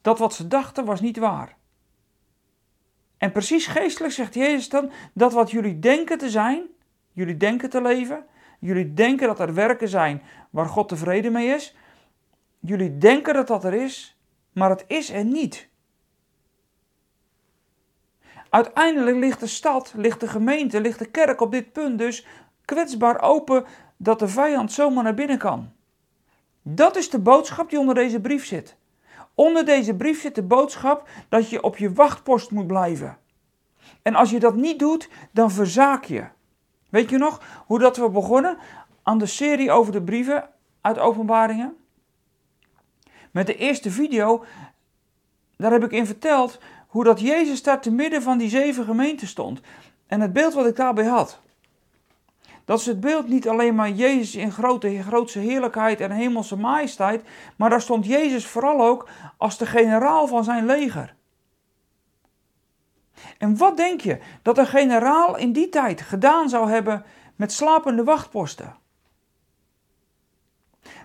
Dat 0.00 0.18
wat 0.18 0.34
ze 0.34 0.48
dachten 0.48 0.84
was 0.84 1.00
niet 1.00 1.18
waar. 1.18 1.56
En 3.18 3.32
precies 3.32 3.66
geestelijk 3.66 4.14
zegt 4.14 4.34
Jezus 4.34 4.68
dan 4.68 4.90
dat 5.14 5.32
wat 5.32 5.50
jullie 5.50 5.78
denken 5.78 6.18
te 6.18 6.30
zijn, 6.30 6.66
jullie 7.16 7.36
denken 7.36 7.70
te 7.70 7.82
leven, 7.82 8.24
jullie 8.58 8.94
denken 8.94 9.26
dat 9.26 9.40
er 9.40 9.54
werken 9.54 9.88
zijn 9.88 10.22
waar 10.50 10.66
God 10.66 10.88
tevreden 10.88 11.32
mee 11.32 11.48
is, 11.48 11.76
jullie 12.60 12.98
denken 12.98 13.34
dat 13.34 13.46
dat 13.46 13.64
er 13.64 13.74
is, 13.74 14.18
maar 14.52 14.70
het 14.70 14.84
is 14.86 15.10
er 15.10 15.24
niet. 15.24 15.68
Uiteindelijk 18.50 19.16
ligt 19.16 19.40
de 19.40 19.46
stad, 19.46 19.92
ligt 19.96 20.20
de 20.20 20.28
gemeente, 20.28 20.80
ligt 20.80 20.98
de 20.98 21.10
kerk 21.10 21.40
op 21.40 21.50
dit 21.52 21.72
punt 21.72 21.98
dus 21.98 22.26
kwetsbaar 22.64 23.22
open 23.22 23.64
dat 23.96 24.18
de 24.18 24.28
vijand 24.28 24.72
zomaar 24.72 25.04
naar 25.04 25.14
binnen 25.14 25.38
kan. 25.38 25.72
Dat 26.62 26.96
is 26.96 27.10
de 27.10 27.18
boodschap 27.18 27.70
die 27.70 27.78
onder 27.78 27.94
deze 27.94 28.20
brief 28.20 28.46
zit. 28.46 28.76
Onder 29.34 29.64
deze 29.64 29.94
brief 29.94 30.20
zit 30.20 30.34
de 30.34 30.42
boodschap 30.42 31.08
dat 31.28 31.50
je 31.50 31.62
op 31.62 31.76
je 31.76 31.92
wachtpost 31.92 32.50
moet 32.50 32.66
blijven. 32.66 33.18
En 34.02 34.14
als 34.14 34.30
je 34.30 34.38
dat 34.38 34.54
niet 34.54 34.78
doet, 34.78 35.08
dan 35.32 35.50
verzaak 35.50 36.04
je. 36.04 36.34
Weet 36.96 37.10
je 37.10 37.18
nog 37.18 37.40
hoe 37.66 37.78
dat 37.78 37.96
we 37.96 38.08
begonnen 38.08 38.58
aan 39.02 39.18
de 39.18 39.26
serie 39.26 39.70
over 39.70 39.92
de 39.92 40.02
brieven 40.02 40.48
uit 40.80 40.98
Openbaringen? 40.98 41.76
Met 43.30 43.46
de 43.46 43.56
eerste 43.56 43.90
video, 43.90 44.44
daar 45.56 45.72
heb 45.72 45.84
ik 45.84 45.92
in 45.92 46.06
verteld 46.06 46.58
hoe 46.86 47.04
dat 47.04 47.20
Jezus 47.20 47.62
daar 47.62 47.80
te 47.80 47.90
midden 47.90 48.22
van 48.22 48.38
die 48.38 48.48
zeven 48.48 48.84
gemeenten 48.84 49.26
stond. 49.26 49.60
En 50.06 50.20
het 50.20 50.32
beeld 50.32 50.54
wat 50.54 50.66
ik 50.66 50.76
daarbij 50.76 51.04
had. 51.04 51.40
Dat 52.64 52.78
is 52.78 52.86
het 52.86 53.00
beeld 53.00 53.28
niet 53.28 53.48
alleen 53.48 53.74
maar 53.74 53.90
Jezus 53.90 54.34
in 54.34 54.52
grote, 54.52 55.02
grootse 55.02 55.38
heerlijkheid 55.38 56.00
en 56.00 56.10
hemelse 56.10 56.56
majesteit, 56.56 57.22
maar 57.56 57.70
daar 57.70 57.80
stond 57.80 58.06
Jezus 58.06 58.46
vooral 58.46 58.86
ook 58.86 59.08
als 59.36 59.58
de 59.58 59.66
generaal 59.66 60.26
van 60.26 60.44
zijn 60.44 60.66
leger. 60.66 61.15
En 63.38 63.56
wat 63.56 63.76
denk 63.76 64.00
je 64.00 64.18
dat 64.42 64.58
een 64.58 64.66
generaal 64.66 65.36
in 65.36 65.52
die 65.52 65.68
tijd 65.68 66.00
gedaan 66.00 66.48
zou 66.48 66.70
hebben 66.70 67.04
met 67.36 67.52
slapende 67.52 68.04
wachtposten? 68.04 68.76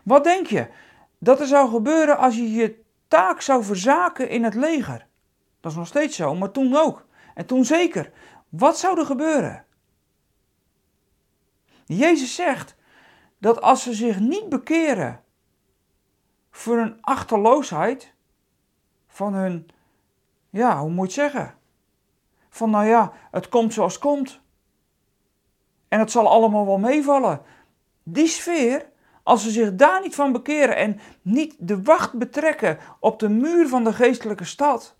Wat 0.03 0.23
denk 0.23 0.47
je 0.47 0.67
dat 1.19 1.39
er 1.39 1.47
zou 1.47 1.69
gebeuren 1.69 2.17
als 2.17 2.35
je 2.35 2.51
je 2.51 2.81
taak 3.07 3.41
zou 3.41 3.63
verzaken 3.63 4.29
in 4.29 4.43
het 4.43 4.55
leger? 4.55 5.07
Dat 5.59 5.71
is 5.71 5.77
nog 5.77 5.87
steeds 5.87 6.15
zo, 6.15 6.35
maar 6.35 6.51
toen 6.51 6.75
ook. 6.75 7.05
En 7.35 7.45
toen 7.45 7.65
zeker. 7.65 8.11
Wat 8.49 8.79
zou 8.79 8.99
er 8.99 9.05
gebeuren? 9.05 9.65
Jezus 11.85 12.35
zegt 12.35 12.75
dat 13.37 13.61
als 13.61 13.83
ze 13.83 13.93
zich 13.93 14.19
niet 14.19 14.49
bekeren 14.49 15.23
voor 16.51 16.77
hun 16.77 16.97
achterloosheid, 17.01 18.13
van 19.07 19.33
hun, 19.33 19.67
ja, 20.49 20.79
hoe 20.79 20.89
moet 20.89 21.13
je 21.13 21.21
het 21.21 21.31
zeggen? 21.31 21.55
Van 22.51 22.70
nou 22.70 22.86
ja, 22.86 23.13
het 23.31 23.50
komt 23.50 23.74
zoals 23.74 23.93
het 23.93 24.01
komt. 24.01 24.39
En 25.88 26.00
het 26.00 26.12
zal 26.12 26.29
allemaal 26.29 26.65
wel 26.65 26.77
meevallen. 26.77 27.41
Die 28.03 28.27
sfeer, 28.27 28.86
als 29.24 29.43
ze 29.43 29.51
zich 29.51 29.75
daar 29.75 30.01
niet 30.01 30.15
van 30.15 30.31
bekeren 30.31 30.75
en 30.75 31.00
niet 31.22 31.55
de 31.58 31.81
wacht 31.81 32.13
betrekken 32.13 32.77
op 33.00 33.20
de 33.20 33.29
muur 33.29 33.67
van 33.67 33.84
de 33.84 33.93
geestelijke 33.93 34.46
stad, 34.46 34.96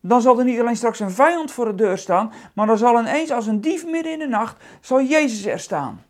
dan 0.00 0.20
zal 0.22 0.38
er 0.38 0.44
niet 0.44 0.60
alleen 0.60 0.76
straks 0.76 1.00
een 1.00 1.10
vijand 1.10 1.50
voor 1.50 1.64
de 1.64 1.74
deur 1.74 1.98
staan, 1.98 2.32
maar 2.54 2.66
dan 2.66 2.78
zal 2.78 2.98
ineens 2.98 3.30
als 3.30 3.46
een 3.46 3.60
dief 3.60 3.86
midden 3.86 4.12
in 4.12 4.18
de 4.18 4.28
nacht, 4.28 4.64
zal 4.80 5.02
Jezus 5.02 5.46
er 5.46 5.60
staan. 5.60 6.04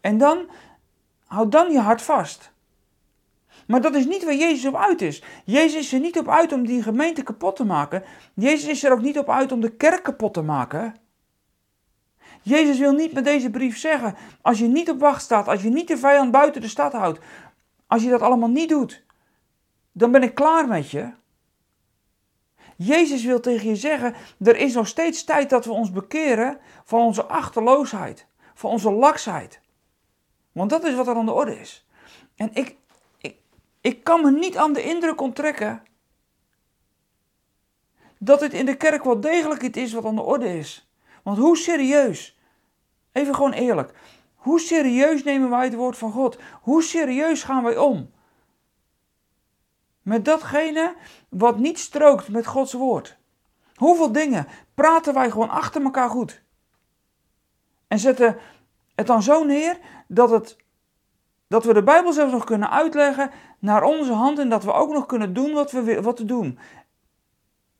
En 0.00 0.18
dan, 0.18 0.48
houd 1.26 1.52
dan 1.52 1.72
je 1.72 1.80
hart 1.80 2.02
vast. 2.02 2.52
Maar 3.68 3.80
dat 3.80 3.94
is 3.94 4.06
niet 4.06 4.24
waar 4.24 4.34
Jezus 4.34 4.66
op 4.66 4.76
uit 4.76 5.02
is. 5.02 5.22
Jezus 5.44 5.74
is 5.74 5.92
er 5.92 6.00
niet 6.00 6.18
op 6.18 6.28
uit 6.28 6.52
om 6.52 6.66
die 6.66 6.82
gemeente 6.82 7.22
kapot 7.22 7.56
te 7.56 7.64
maken. 7.64 8.02
Jezus 8.34 8.68
is 8.68 8.84
er 8.84 8.92
ook 8.92 9.00
niet 9.00 9.18
op 9.18 9.30
uit 9.30 9.52
om 9.52 9.60
de 9.60 9.76
kerk 9.76 10.02
kapot 10.02 10.34
te 10.34 10.42
maken. 10.42 10.94
Jezus 12.42 12.78
wil 12.78 12.92
niet 12.92 13.12
met 13.12 13.24
deze 13.24 13.50
brief 13.50 13.78
zeggen, 13.78 14.16
als 14.42 14.58
je 14.58 14.66
niet 14.66 14.90
op 14.90 15.00
wacht 15.00 15.22
staat, 15.22 15.48
als 15.48 15.62
je 15.62 15.68
niet 15.68 15.88
de 15.88 15.98
vijand 15.98 16.30
buiten 16.30 16.60
de 16.60 16.68
stad 16.68 16.92
houdt, 16.92 17.18
als 17.86 18.02
je 18.02 18.10
dat 18.10 18.22
allemaal 18.22 18.48
niet 18.48 18.68
doet, 18.68 19.04
dan 19.92 20.10
ben 20.10 20.22
ik 20.22 20.34
klaar 20.34 20.68
met 20.68 20.90
je. 20.90 21.12
Jezus 22.76 23.24
wil 23.24 23.40
tegen 23.40 23.68
je 23.68 23.76
zeggen, 23.76 24.14
er 24.38 24.56
is 24.56 24.74
nog 24.74 24.86
steeds 24.86 25.24
tijd 25.24 25.50
dat 25.50 25.64
we 25.64 25.72
ons 25.72 25.90
bekeren 25.90 26.58
van 26.84 27.00
onze 27.00 27.24
achterloosheid, 27.24 28.26
van 28.54 28.70
onze 28.70 28.90
laksheid. 28.90 29.60
Want 30.52 30.70
dat 30.70 30.84
is 30.84 30.94
wat 30.94 31.08
er 31.08 31.16
aan 31.16 31.26
de 31.26 31.32
orde 31.32 31.60
is. 31.60 31.86
En 32.36 32.50
ik, 32.52 32.76
ik, 33.80 34.04
kan 34.04 34.22
me 34.22 34.30
niet 34.30 34.56
aan 34.56 34.72
de 34.72 34.82
indruk 34.82 35.20
onttrekken 35.20 35.82
dat 38.18 38.40
het 38.40 38.52
in 38.52 38.66
de 38.66 38.76
kerk 38.76 39.04
wel 39.04 39.20
degelijk 39.20 39.62
iets 39.62 39.78
is 39.78 39.92
wat 39.92 40.04
aan 40.04 40.14
de 40.14 40.22
orde 40.22 40.58
is. 40.58 40.90
Want 41.22 41.38
hoe 41.38 41.56
serieus, 41.56 42.38
even 43.12 43.34
gewoon 43.34 43.52
eerlijk, 43.52 43.92
hoe 44.34 44.60
serieus 44.60 45.22
nemen 45.22 45.50
wij 45.50 45.64
het 45.64 45.74
woord 45.74 45.96
van 45.98 46.12
God? 46.12 46.38
Hoe 46.60 46.82
serieus 46.82 47.42
gaan 47.42 47.62
wij 47.62 47.76
om? 47.76 48.10
Met 50.02 50.24
datgene 50.24 50.94
wat 51.28 51.58
niet 51.58 51.78
strookt 51.78 52.28
met 52.28 52.46
Gods 52.46 52.72
woord. 52.72 53.16
Hoeveel 53.74 54.12
dingen 54.12 54.46
praten 54.74 55.14
wij 55.14 55.30
gewoon 55.30 55.50
achter 55.50 55.82
elkaar 55.82 56.10
goed? 56.10 56.42
En 57.88 57.98
zetten 57.98 58.38
het 58.94 59.06
dan 59.06 59.22
zo 59.22 59.44
neer 59.44 59.78
dat, 60.06 60.30
het, 60.30 60.56
dat 61.48 61.64
we 61.64 61.74
de 61.74 61.82
Bijbel 61.82 62.12
zelfs 62.12 62.32
nog 62.32 62.44
kunnen 62.44 62.70
uitleggen 62.70 63.30
naar 63.58 63.82
onze 63.82 64.12
hand 64.12 64.38
en 64.38 64.48
dat 64.48 64.64
we 64.64 64.72
ook 64.72 64.92
nog 64.92 65.06
kunnen 65.06 65.34
doen 65.34 65.52
wat 65.52 65.70
we, 65.70 66.02
wat 66.02 66.16
te 66.16 66.24
doen. 66.24 66.58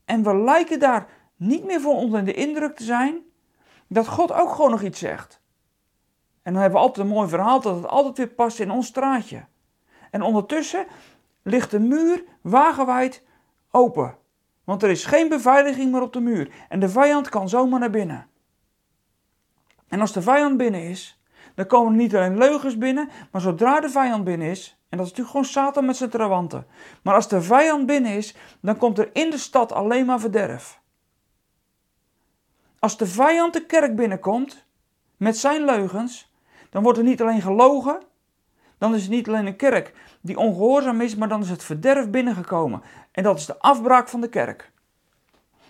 En 0.04 0.22
we 0.22 0.36
lijken 0.36 0.78
daar 0.78 1.06
niet 1.36 1.64
meer 1.64 1.80
voor 1.80 1.94
onder 1.94 2.24
de 2.24 2.34
indruk 2.34 2.76
te 2.76 2.84
zijn 2.84 3.22
dat 3.86 4.08
God 4.08 4.32
ook 4.32 4.50
gewoon 4.50 4.70
nog 4.70 4.82
iets 4.82 4.98
zegt. 4.98 5.40
En 6.42 6.52
dan 6.52 6.62
hebben 6.62 6.80
we 6.80 6.86
altijd 6.86 7.06
een 7.06 7.12
mooi 7.12 7.28
verhaal 7.28 7.60
dat 7.60 7.76
het 7.76 7.86
altijd 7.86 8.16
weer 8.16 8.28
past 8.28 8.60
in 8.60 8.70
ons 8.70 8.86
straatje. 8.86 9.44
En 10.10 10.22
ondertussen 10.22 10.86
ligt 11.42 11.70
de 11.70 11.80
muur 11.80 12.24
wagenwijd 12.40 13.22
open. 13.70 14.16
Want 14.64 14.82
er 14.82 14.90
is 14.90 15.04
geen 15.04 15.28
beveiliging 15.28 15.92
meer 15.92 16.02
op 16.02 16.12
de 16.12 16.20
muur. 16.20 16.50
En 16.68 16.80
de 16.80 16.88
vijand 16.88 17.28
kan 17.28 17.48
zomaar 17.48 17.80
naar 17.80 17.90
binnen. 17.90 18.26
En 19.88 20.00
als 20.00 20.12
de 20.12 20.22
vijand 20.22 20.56
binnen 20.56 20.82
is, 20.82 21.17
dan 21.58 21.66
komen 21.66 21.92
er 21.92 21.98
niet 21.98 22.14
alleen 22.14 22.38
leugens 22.38 22.78
binnen, 22.78 23.08
maar 23.30 23.40
zodra 23.40 23.80
de 23.80 23.90
vijand 23.90 24.24
binnen 24.24 24.48
is, 24.48 24.78
en 24.88 24.98
dat 24.98 25.06
is 25.06 25.12
natuurlijk 25.12 25.30
gewoon 25.30 25.44
Satan 25.44 25.84
met 25.84 25.96
zijn 25.96 26.10
trawanten. 26.10 26.66
Maar 27.02 27.14
als 27.14 27.28
de 27.28 27.42
vijand 27.42 27.86
binnen 27.86 28.12
is, 28.12 28.36
dan 28.60 28.76
komt 28.76 28.98
er 28.98 29.10
in 29.12 29.30
de 29.30 29.38
stad 29.38 29.72
alleen 29.72 30.06
maar 30.06 30.20
verderf. 30.20 30.80
Als 32.78 32.96
de 32.96 33.06
vijand 33.06 33.52
de 33.52 33.66
kerk 33.66 33.96
binnenkomt, 33.96 34.66
met 35.16 35.38
zijn 35.38 35.64
leugens, 35.64 36.32
dan 36.70 36.82
wordt 36.82 36.98
er 36.98 37.04
niet 37.04 37.22
alleen 37.22 37.42
gelogen, 37.42 38.02
dan 38.78 38.94
is 38.94 39.02
het 39.02 39.10
niet 39.10 39.28
alleen 39.28 39.46
een 39.46 39.56
kerk 39.56 39.94
die 40.20 40.38
ongehoorzaam 40.38 41.00
is, 41.00 41.16
maar 41.16 41.28
dan 41.28 41.40
is 41.40 41.50
het 41.50 41.64
verderf 41.64 42.10
binnengekomen. 42.10 42.82
En 43.12 43.22
dat 43.22 43.38
is 43.38 43.46
de 43.46 43.58
afbraak 43.58 44.08
van 44.08 44.20
de 44.20 44.28
kerk. 44.28 44.70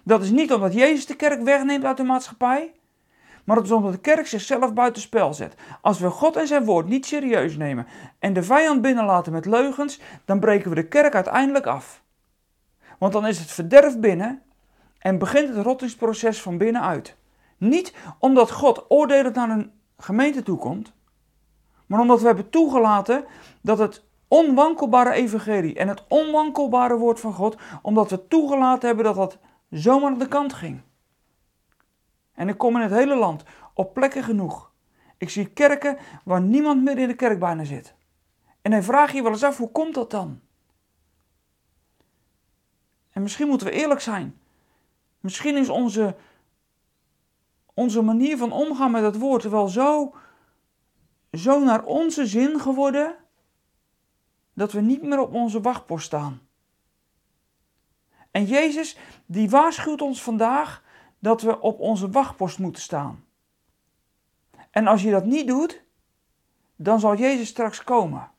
Dat 0.05 0.23
is 0.23 0.31
niet 0.31 0.53
omdat 0.53 0.75
Jezus 0.75 1.07
de 1.07 1.17
kerk 1.17 1.43
wegneemt 1.43 1.85
uit 1.85 1.97
de 1.97 2.05
maatschappij, 2.05 2.73
maar 3.49 3.57
het 3.57 3.67
is 3.67 3.73
omdat 3.73 3.93
de 3.93 3.99
kerk 3.99 4.27
zichzelf 4.27 4.75
buitenspel 4.75 5.35
zet. 5.35 5.55
Als 5.81 5.99
we 5.99 6.11
God 6.11 6.37
en 6.37 6.47
zijn 6.47 6.65
woord 6.65 6.89
niet 6.89 7.07
serieus 7.07 7.57
nemen 7.57 7.87
en 8.19 8.33
de 8.33 8.43
vijand 8.43 8.83
binnenlaten 8.83 9.33
met 9.33 9.47
leugens, 9.47 10.01
dan 10.25 10.41
breken 10.41 10.69
we 10.69 10.75
de 10.75 10.89
kerk 10.89 11.15
uiteindelijk 11.15 11.67
af. 11.67 12.03
Want 12.99 13.13
dan 13.13 13.27
is 13.27 13.39
het 13.39 13.51
verderf 13.51 13.99
binnen 13.99 14.43
en 14.99 15.19
begint 15.19 15.49
het 15.49 15.65
rottingsproces 15.65 16.43
van 16.43 16.59
binnenuit. 16.59 17.17
Niet 17.59 17.95
omdat 18.19 18.51
God 18.51 18.85
oordelend 18.89 19.35
naar 19.35 19.51
een 19.51 19.73
gemeente 19.99 20.43
toekomt, 20.43 20.93
maar 21.87 22.01
omdat 22.01 22.21
we 22.21 22.27
hebben 22.27 22.51
toegelaten 22.51 23.25
dat 23.61 23.79
het 23.79 24.05
onwankelbare 24.29 25.13
evangelie 25.13 25.75
en 25.75 25.89
het 25.89 26.05
onwankelbare 26.09 26.97
woord 26.97 27.21
van 27.21 27.33
God, 27.33 27.57
omdat 27.83 28.11
we 28.11 28.27
toegelaten 28.27 28.87
hebben 28.87 29.05
dat 29.05 29.15
dat 29.15 29.39
zomaar 29.71 30.11
aan 30.11 30.19
de 30.19 30.29
kant 30.29 30.53
ging. 30.53 30.81
En 32.39 32.49
ik 32.49 32.59
kom 32.59 32.77
in 32.77 32.83
het 32.83 32.93
hele 32.93 33.17
land 33.17 33.43
op 33.75 33.95
plekken 33.95 34.23
genoeg. 34.23 34.71
Ik 35.17 35.31
zie 35.31 35.47
kerken 35.47 35.99
waar 36.25 36.41
niemand 36.41 36.83
meer 36.83 36.99
in 36.99 37.09
de 37.09 37.15
kerk 37.15 37.67
zit. 37.67 37.95
En 38.63 38.71
dan 38.71 38.83
vraag 38.83 39.11
je 39.11 39.17
je 39.17 39.23
wel 39.23 39.33
eens 39.33 39.45
af, 39.45 39.57
hoe 39.57 39.71
komt 39.71 39.95
dat 39.95 40.11
dan? 40.11 40.41
En 43.11 43.23
misschien 43.23 43.49
moeten 43.49 43.67
we 43.67 43.73
eerlijk 43.73 44.01
zijn. 44.01 44.39
Misschien 45.21 45.57
is 45.57 45.69
onze, 45.69 46.17
onze 47.75 48.03
manier 48.03 48.37
van 48.37 48.53
omgaan 48.53 48.91
met 48.91 49.03
het 49.03 49.19
woord 49.19 49.43
wel 49.43 49.69
zo 49.69 50.15
zo 51.33 51.65
naar 51.65 51.85
onze 51.85 52.27
zin 52.27 52.61
geworden 52.61 53.17
dat 54.55 54.73
we 54.73 54.81
niet 54.81 55.03
meer 55.03 55.21
op 55.21 55.35
onze 55.35 55.61
wachtpost 55.61 56.07
staan. 56.07 56.41
En 58.31 58.45
Jezus, 58.45 58.99
die 59.27 59.51
waarschuwt 59.51 60.03
ons 60.03 60.23
vandaag 60.23 60.87
dat 61.19 61.43
we 61.43 61.61
op 61.61 61.81
onze 61.81 62.11
wachtpost 62.11 62.59
moeten 62.59 62.83
staan. 62.83 63.25
En 64.71 64.87
als 64.87 65.03
je 65.03 65.11
dat 65.11 65.25
niet 65.25 65.47
doet, 65.47 65.83
dan 66.77 67.01
zal 67.01 67.17
Jezus 67.17 67.49
straks 67.49 67.85
komen. 67.85 68.31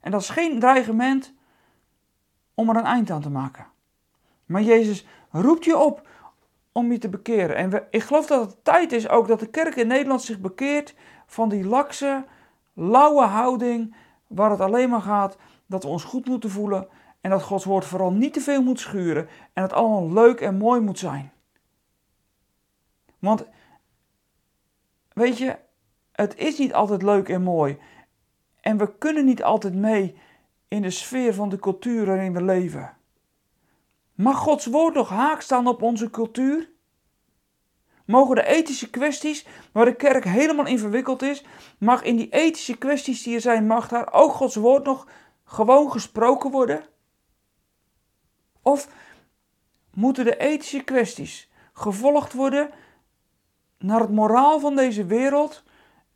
En 0.00 0.10
dat 0.10 0.20
is 0.20 0.28
geen 0.28 0.60
dreigement 0.60 1.34
om 2.54 2.68
er 2.68 2.76
een 2.76 2.84
eind 2.84 3.10
aan 3.10 3.20
te 3.20 3.30
maken. 3.30 3.66
Maar 4.44 4.62
Jezus 4.62 5.06
roept 5.30 5.64
je 5.64 5.78
op 5.78 6.08
om 6.72 6.92
je 6.92 6.98
te 6.98 7.08
bekeren. 7.08 7.56
En 7.56 7.86
ik 7.90 8.02
geloof 8.02 8.26
dat 8.26 8.46
het 8.46 8.64
tijd 8.64 8.92
is 8.92 9.08
ook 9.08 9.28
dat 9.28 9.40
de 9.40 9.50
kerk 9.50 9.76
in 9.76 9.86
Nederland 9.86 10.22
zich 10.22 10.40
bekeert 10.40 10.94
van 11.26 11.48
die 11.48 11.64
lakse, 11.64 12.24
lauwe 12.72 13.24
houding 13.24 13.94
waar 14.26 14.50
het 14.50 14.60
alleen 14.60 14.88
maar 14.88 15.00
gaat 15.00 15.36
dat 15.66 15.82
we 15.82 15.88
ons 15.88 16.04
goed 16.04 16.26
moeten 16.26 16.50
voelen 16.50 16.88
en 17.20 17.30
dat 17.30 17.42
Gods 17.42 17.64
woord 17.64 17.84
vooral 17.84 18.12
niet 18.12 18.32
te 18.32 18.40
veel 18.40 18.62
moet 18.62 18.80
schuren 18.80 19.28
en 19.52 19.62
het 19.62 19.72
allemaal 19.72 20.12
leuk 20.12 20.40
en 20.40 20.56
mooi 20.56 20.80
moet 20.80 20.98
zijn. 20.98 21.32
Want 23.26 23.46
weet 25.12 25.38
je, 25.38 25.58
het 26.12 26.36
is 26.36 26.58
niet 26.58 26.74
altijd 26.74 27.02
leuk 27.02 27.28
en 27.28 27.42
mooi 27.42 27.78
en 28.60 28.76
we 28.76 28.98
kunnen 28.98 29.24
niet 29.24 29.42
altijd 29.42 29.74
mee 29.74 30.18
in 30.68 30.82
de 30.82 30.90
sfeer 30.90 31.34
van 31.34 31.48
de 31.48 31.58
cultuur 31.58 32.06
waarin 32.06 32.32
we 32.32 32.42
leven. 32.42 32.96
Mag 34.14 34.38
Gods 34.38 34.66
woord 34.66 34.94
nog 34.94 35.08
haak 35.08 35.40
staan 35.40 35.66
op 35.66 35.82
onze 35.82 36.10
cultuur? 36.10 36.70
Mogen 38.04 38.34
de 38.34 38.46
ethische 38.46 38.90
kwesties 38.90 39.46
waar 39.72 39.84
de 39.84 39.96
kerk 39.96 40.24
helemaal 40.24 40.66
in 40.66 40.78
verwikkeld 40.78 41.22
is, 41.22 41.44
mag 41.78 42.02
in 42.02 42.16
die 42.16 42.28
ethische 42.30 42.78
kwesties 42.78 43.22
die 43.22 43.34
er 43.34 43.40
zijn, 43.40 43.66
mag 43.66 43.88
daar 43.88 44.12
ook 44.12 44.32
Gods 44.32 44.54
woord 44.54 44.84
nog 44.84 45.08
gewoon 45.44 45.90
gesproken 45.90 46.50
worden? 46.50 46.86
Of 48.62 48.88
moeten 49.94 50.24
de 50.24 50.36
ethische 50.36 50.84
kwesties 50.84 51.50
gevolgd 51.72 52.32
worden 52.32 52.70
naar 53.86 54.00
het 54.00 54.10
moraal 54.10 54.60
van 54.60 54.76
deze 54.76 55.04
wereld 55.04 55.62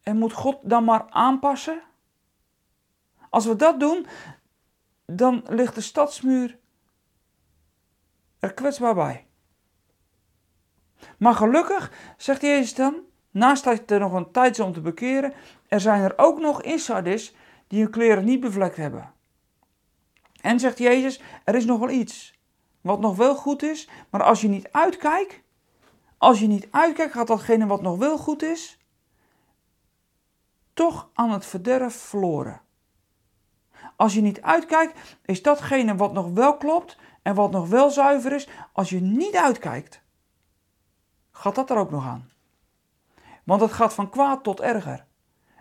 en 0.02 0.16
moet 0.16 0.32
God 0.32 0.58
dan 0.62 0.84
maar 0.84 1.06
aanpassen? 1.10 1.82
Als 3.28 3.46
we 3.46 3.56
dat 3.56 3.80
doen, 3.80 4.06
dan 5.06 5.44
ligt 5.48 5.74
de 5.74 5.80
stadsmuur 5.80 6.58
er 8.38 8.54
kwetsbaar 8.54 8.94
bij. 8.94 9.26
Maar 11.18 11.34
gelukkig, 11.34 11.92
zegt 12.16 12.40
Jezus 12.40 12.74
dan, 12.74 12.94
naast 13.30 13.64
dat 13.64 13.90
er 13.90 14.00
nog 14.00 14.12
een 14.12 14.30
tijd 14.30 14.58
is 14.58 14.64
om 14.64 14.72
te 14.72 14.80
bekeren, 14.80 15.32
er 15.68 15.80
zijn 15.80 16.02
er 16.02 16.12
ook 16.16 16.40
nog 16.40 16.62
in 16.62 16.78
Sardis 16.78 17.34
die 17.66 17.82
hun 17.82 17.90
kleren 17.90 18.24
niet 18.24 18.40
bevlekt 18.40 18.76
hebben. 18.76 19.12
En 20.40 20.60
zegt 20.60 20.78
Jezus, 20.78 21.20
er 21.44 21.54
is 21.54 21.64
nog 21.64 21.78
wel 21.78 21.90
iets 21.90 22.38
wat 22.80 23.00
nog 23.00 23.16
wel 23.16 23.34
goed 23.34 23.62
is, 23.62 23.88
maar 24.10 24.22
als 24.22 24.40
je 24.40 24.48
niet 24.48 24.68
uitkijkt, 24.72 25.40
als 26.20 26.40
je 26.40 26.46
niet 26.46 26.68
uitkijkt, 26.70 27.12
gaat 27.12 27.26
datgene 27.26 27.66
wat 27.66 27.82
nog 27.82 27.98
wel 27.98 28.18
goed 28.18 28.42
is, 28.42 28.78
toch 30.74 31.10
aan 31.14 31.30
het 31.30 31.46
verderf 31.46 31.94
verloren. 31.94 32.60
Als 33.96 34.14
je 34.14 34.20
niet 34.20 34.42
uitkijkt, 34.42 35.16
is 35.24 35.42
datgene 35.42 35.96
wat 35.96 36.12
nog 36.12 36.30
wel 36.30 36.56
klopt 36.56 36.98
en 37.22 37.34
wat 37.34 37.50
nog 37.50 37.68
wel 37.68 37.90
zuiver 37.90 38.32
is, 38.32 38.48
als 38.72 38.90
je 38.90 39.00
niet 39.00 39.36
uitkijkt, 39.36 40.02
gaat 41.30 41.54
dat 41.54 41.70
er 41.70 41.76
ook 41.76 41.90
nog 41.90 42.06
aan. 42.06 42.30
Want 43.44 43.60
het 43.60 43.72
gaat 43.72 43.94
van 43.94 44.10
kwaad 44.10 44.42
tot 44.42 44.60
erger. 44.60 45.06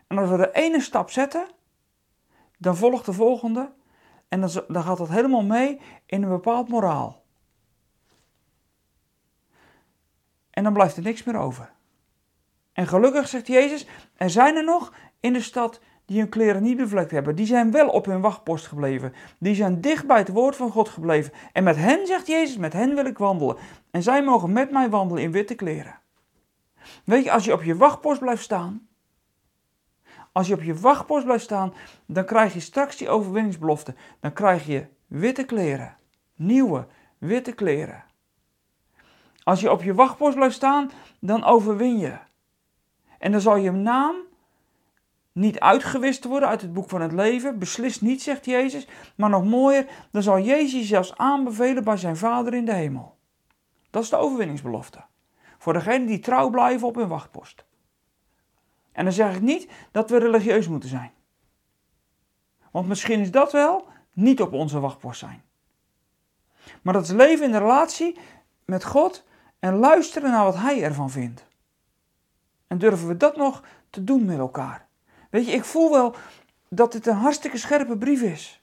En 0.08 0.18
als 0.18 0.30
we 0.30 0.38
de 0.38 0.52
ene 0.52 0.82
stap 0.82 1.10
zetten, 1.10 1.48
dan 2.58 2.76
volgt 2.76 3.06
de 3.06 3.14
volgende. 3.14 3.74
En 4.28 4.42
dan, 4.42 4.84
gaat 4.84 4.98
dat 4.98 5.10
helemaal 5.10 5.44
mee 5.44 5.82
in 6.06 6.24
een 6.24 6.30
bepaald 6.30 6.70
moraal. 6.70 7.24
En 10.52 10.64
dan 10.64 10.74
blijft 10.74 10.98
er 10.98 11.04
niks 11.04 11.24
meer 11.24 11.38
over. 11.38 11.72
En 12.74 12.88
gelukkig, 12.88 13.28
zegt 13.28 13.48
Jezus, 13.48 13.88
er 14.16 14.30
zijn 14.30 14.56
er 14.56 14.64
nog 14.64 14.94
in 15.20 15.34
de 15.34 15.42
stad 15.42 15.80
die 16.06 16.20
hun 16.20 16.30
kleren 16.30 16.64
niet 16.64 16.78
bevlekt 16.78 17.12
hebben. 17.12 17.36
Die 17.36 17.46
zijn 17.46 17.72
wel 17.72 17.90
op 17.90 18.06
hun 18.06 18.22
wachtpost 18.22 18.68
gebleven. 18.68 19.14
Die 19.40 19.56
zijn 19.56 19.82
dicht 19.82 20.08
bij 20.08 20.18
het 20.18 20.30
woord 20.30 20.56
van 20.56 20.72
God 20.72 20.90
gebleven. 20.90 21.34
En 21.54 21.64
met 21.64 21.76
hen, 21.76 22.08
zegt 22.08 22.28
Jezus, 22.28 22.58
met 22.58 22.74
hen 22.74 22.96
wil 22.96 23.06
ik 23.06 23.18
wandelen. 23.18 23.58
En 23.92 24.04
zij 24.04 24.24
mogen 24.24 24.54
met 24.54 24.72
mij 24.72 24.90
wandelen 24.90 25.24
in 25.24 25.32
witte 25.32 25.56
kleren. 25.56 26.00
Weet 27.04 27.24
je, 27.24 27.32
als 27.32 27.46
je 27.46 27.54
op 27.54 27.64
je 27.64 27.76
wachtpost 27.76 28.20
blijft 28.20 28.44
staan, 28.44 28.88
als 30.32 30.48
je 30.48 30.54
op 30.54 30.64
je 30.64 30.76
wachtpost 30.76 31.26
blijft 31.26 31.44
staan, 31.44 31.74
dan 32.06 32.26
krijg 32.26 32.54
je 32.54 32.60
straks 32.60 32.98
die 32.98 33.10
overwinningsbelofte. 33.10 33.96
Dan 34.20 34.34
krijg 34.34 34.66
je 34.66 34.86
witte 35.08 35.44
kleren. 35.44 35.98
Nieuwe, 36.36 36.88
witte 37.18 37.52
kleren. 37.52 38.04
Als 39.44 39.60
je 39.60 39.72
op 39.72 39.84
je 39.84 39.94
wachtpost 39.94 40.36
blijft 40.36 40.56
staan, 40.56 40.92
dan 41.20 41.44
overwin 41.44 41.98
je. 41.98 42.18
En 43.18 43.32
dan 43.32 43.42
zal 43.42 43.56
je 43.56 43.72
naam 43.72 44.16
niet 45.32 45.60
uitgewist 45.60 46.24
worden 46.24 46.50
uit 46.50 46.62
het 46.62 46.74
boek 46.74 46.90
van 46.90 47.02
het 47.02 47.12
leven. 47.12 47.60
Beslist 47.60 48.02
niet, 48.02 48.22
zegt 48.22 48.46
Jezus. 48.46 48.88
Maar 49.16 49.30
nog 49.30 49.44
mooier, 49.44 49.86
dan 50.12 50.24
zal 50.24 50.40
Jezus 50.40 50.80
je 50.80 50.86
zelfs 50.86 51.18
aanbevelen 51.18 51.84
bij 51.84 51.98
zijn 51.98 52.18
Vader 52.18 52.54
in 52.54 52.66
de 52.66 52.74
hemel. 52.74 53.18
Dat 53.90 54.04
is 54.04 54.10
de 54.10 54.16
overwinningsbelofte. 54.16 55.04
Voor 55.58 55.74
degenen 55.74 56.08
die 56.08 56.20
trouw 56.20 56.50
blijven 56.50 56.88
op 56.88 56.96
hun 56.96 57.08
wachtpost. 57.08 57.66
En 58.92 59.04
dan 59.04 59.14
zeg 59.14 59.36
ik 59.36 59.42
niet 59.42 59.72
dat 59.92 60.10
we 60.10 60.18
religieus 60.18 60.68
moeten 60.68 60.90
zijn. 60.90 61.12
Want 62.72 62.88
misschien 62.88 63.20
is 63.20 63.32
dat 63.32 63.52
wel 63.52 63.88
niet 64.14 64.42
op 64.42 64.54
onze 64.54 64.80
wachtpost 64.80 65.20
zijn. 65.20 65.44
Maar 66.82 66.94
dat 66.94 67.04
is 67.04 67.12
leven 67.12 67.46
in 67.46 67.52
de 67.52 67.58
relatie 67.58 68.18
met 68.66 68.84
God 68.84 69.28
en 69.60 69.76
luisteren 69.76 70.32
naar 70.32 70.44
wat 70.44 70.56
Hij 70.56 70.84
ervan 70.84 71.10
vindt. 71.10 71.46
En 72.68 72.78
durven 72.78 73.08
we 73.08 73.18
dat 73.18 73.38
nog 73.38 73.64
te 73.90 74.04
doen 74.04 74.26
met 74.26 74.38
elkaar? 74.38 74.88
Weet 75.30 75.46
je, 75.46 75.52
ik 75.52 75.64
voel 75.64 75.92
wel 75.92 76.16
dat 76.70 76.92
dit 76.92 77.08
een 77.08 77.16
hartstikke 77.16 77.58
scherpe 77.58 77.98
brief 77.98 78.22
is. 78.22 78.60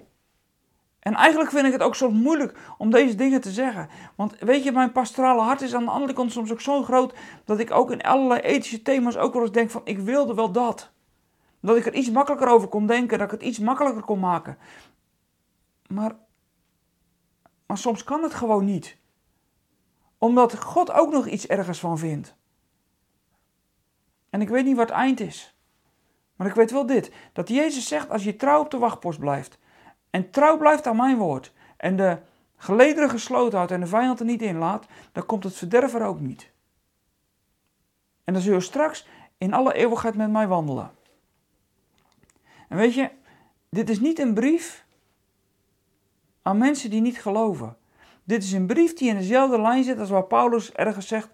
En 0.99 1.15
eigenlijk 1.15 1.51
vind 1.51 1.67
ik 1.67 1.73
het 1.73 1.83
ook 1.83 1.95
soms 1.95 2.23
moeilijk 2.23 2.59
om 2.79 2.91
deze 2.91 3.15
dingen 3.15 3.41
te 3.41 3.51
zeggen. 3.51 3.89
Want 4.15 4.39
weet 4.39 4.65
je, 4.65 4.73
mijn 4.73 4.93
pastorale 4.93 5.41
hart 5.43 5.61
is 5.61 5.75
aan 5.75 5.85
de 5.85 5.91
andere 5.91 6.13
kant 6.13 6.33
soms 6.33 6.53
ook 6.53 6.61
zo 6.61 6.83
groot 6.83 7.15
dat 7.45 7.59
ik 7.59 7.71
ook 7.71 7.91
in 7.91 8.03
allerlei 8.03 8.41
ethische 8.41 8.83
thema's 8.83 9.17
ook 9.17 9.33
wel 9.33 9.43
eens 9.43 9.53
denk 9.53 9.71
van 9.71 9.81
ik 9.85 9.99
wilde 9.99 10.35
wel 10.35 10.53
dat. 10.53 10.91
Dat 11.61 11.77
ik 11.77 11.87
er 11.87 11.95
iets 11.95 12.11
makkelijker 12.11 12.49
over 12.49 12.69
kon 12.69 12.87
denken, 12.87 13.19
dat 13.19 13.33
ik 13.33 13.39
het 13.39 13.49
iets 13.49 13.59
makkelijker 13.59 14.03
kon 14.03 14.19
maken. 14.19 14.59
Maar, 15.89 16.17
maar 17.67 17.79
soms 17.79 18.05
kan 18.05 18.23
het 18.23 18.35
gewoon 18.35 18.65
niet. 18.65 18.97
Omdat 20.19 20.59
God 20.59 20.93
ook 20.93 21.13
nog 21.13 21.27
iets 21.27 21.47
ergens 21.47 21.79
van 21.79 21.99
vindt. 21.99 22.35
En 24.31 24.41
ik 24.41 24.49
weet 24.49 24.65
niet 24.65 24.77
wat 24.77 24.89
het 24.89 24.99
eind 24.99 25.21
is. 25.21 25.57
Maar 26.37 26.47
ik 26.47 26.55
weet 26.55 26.71
wel 26.71 26.87
dit: 26.87 27.13
dat 27.33 27.49
Jezus 27.49 27.89
zegt: 27.89 28.11
als 28.11 28.25
je 28.25 28.37
trouw 28.37 28.61
op 28.61 28.71
de 28.71 28.79
wachtpost 28.79 29.19
blijft 29.19 29.59
en 30.11 30.31
trouw 30.31 30.57
blijft 30.57 30.87
aan 30.87 30.97
mijn 30.97 31.17
woord 31.17 31.53
en 31.77 31.97
de 31.97 32.19
gelederen 32.57 33.11
gesloten 33.11 33.57
houdt 33.57 33.73
en 33.73 33.81
de 33.81 33.87
vijand 33.87 34.21
er 34.21 34.27
niet 34.27 34.43
in 34.43 34.59
laat, 34.59 34.87
dan 35.13 35.27
komt 35.27 35.45
het 35.45 35.55
verderf 35.55 35.95
er 35.95 36.05
ook 36.05 36.21
niet. 36.21 36.51
En 38.25 38.33
dan 38.33 38.43
zul 38.43 38.55
je 38.55 38.61
straks 38.61 39.07
in 39.39 39.53
alle 39.53 39.75
eeuwigheid 39.75 40.15
met 40.15 40.31
mij 40.31 40.49
wandelen. 40.49 40.91
En 42.69 42.77
weet 42.77 42.95
je, 42.95 43.11
dit 43.69 43.91
is 43.91 44.01
niet 44.01 44.19
een 44.19 44.35
brief 44.35 44.85
aan 46.43 46.59
mensen 46.59 46.91
die 46.91 47.01
niet 47.01 47.21
geloven. 47.21 47.77
Dit 48.27 48.43
is 48.43 48.53
een 48.53 48.67
brief 48.67 48.95
die 48.95 49.09
in 49.09 49.17
dezelfde 49.17 49.61
lijn 49.61 49.85
zit 49.85 49.99
als 49.99 50.11
waar 50.11 50.25
Paulus 50.25 50.73
ergens 50.73 51.09
zegt: 51.09 51.31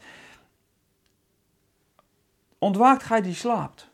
Ontwaakt 2.59 3.03
gij 3.03 3.23
die 3.23 3.35
slaapt. 3.35 3.91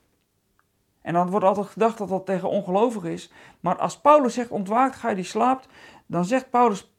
En 1.01 1.13
dan 1.13 1.31
wordt 1.31 1.47
altijd 1.47 1.67
gedacht 1.67 1.99
dat 1.99 2.09
dat 2.09 2.27
tegen 2.27 2.49
ongelovigen 2.49 3.13
is. 3.13 3.33
Maar 3.61 3.79
als 3.79 4.01
Paulus 4.01 4.35
zegt 4.35 4.51
ontwaakt, 4.51 4.97
ga 4.97 5.09
je 5.09 5.15
die 5.15 5.25
slaapt, 5.25 5.69
dan 6.07 6.25
zegt 6.25 6.51
Paulus, 6.51 6.93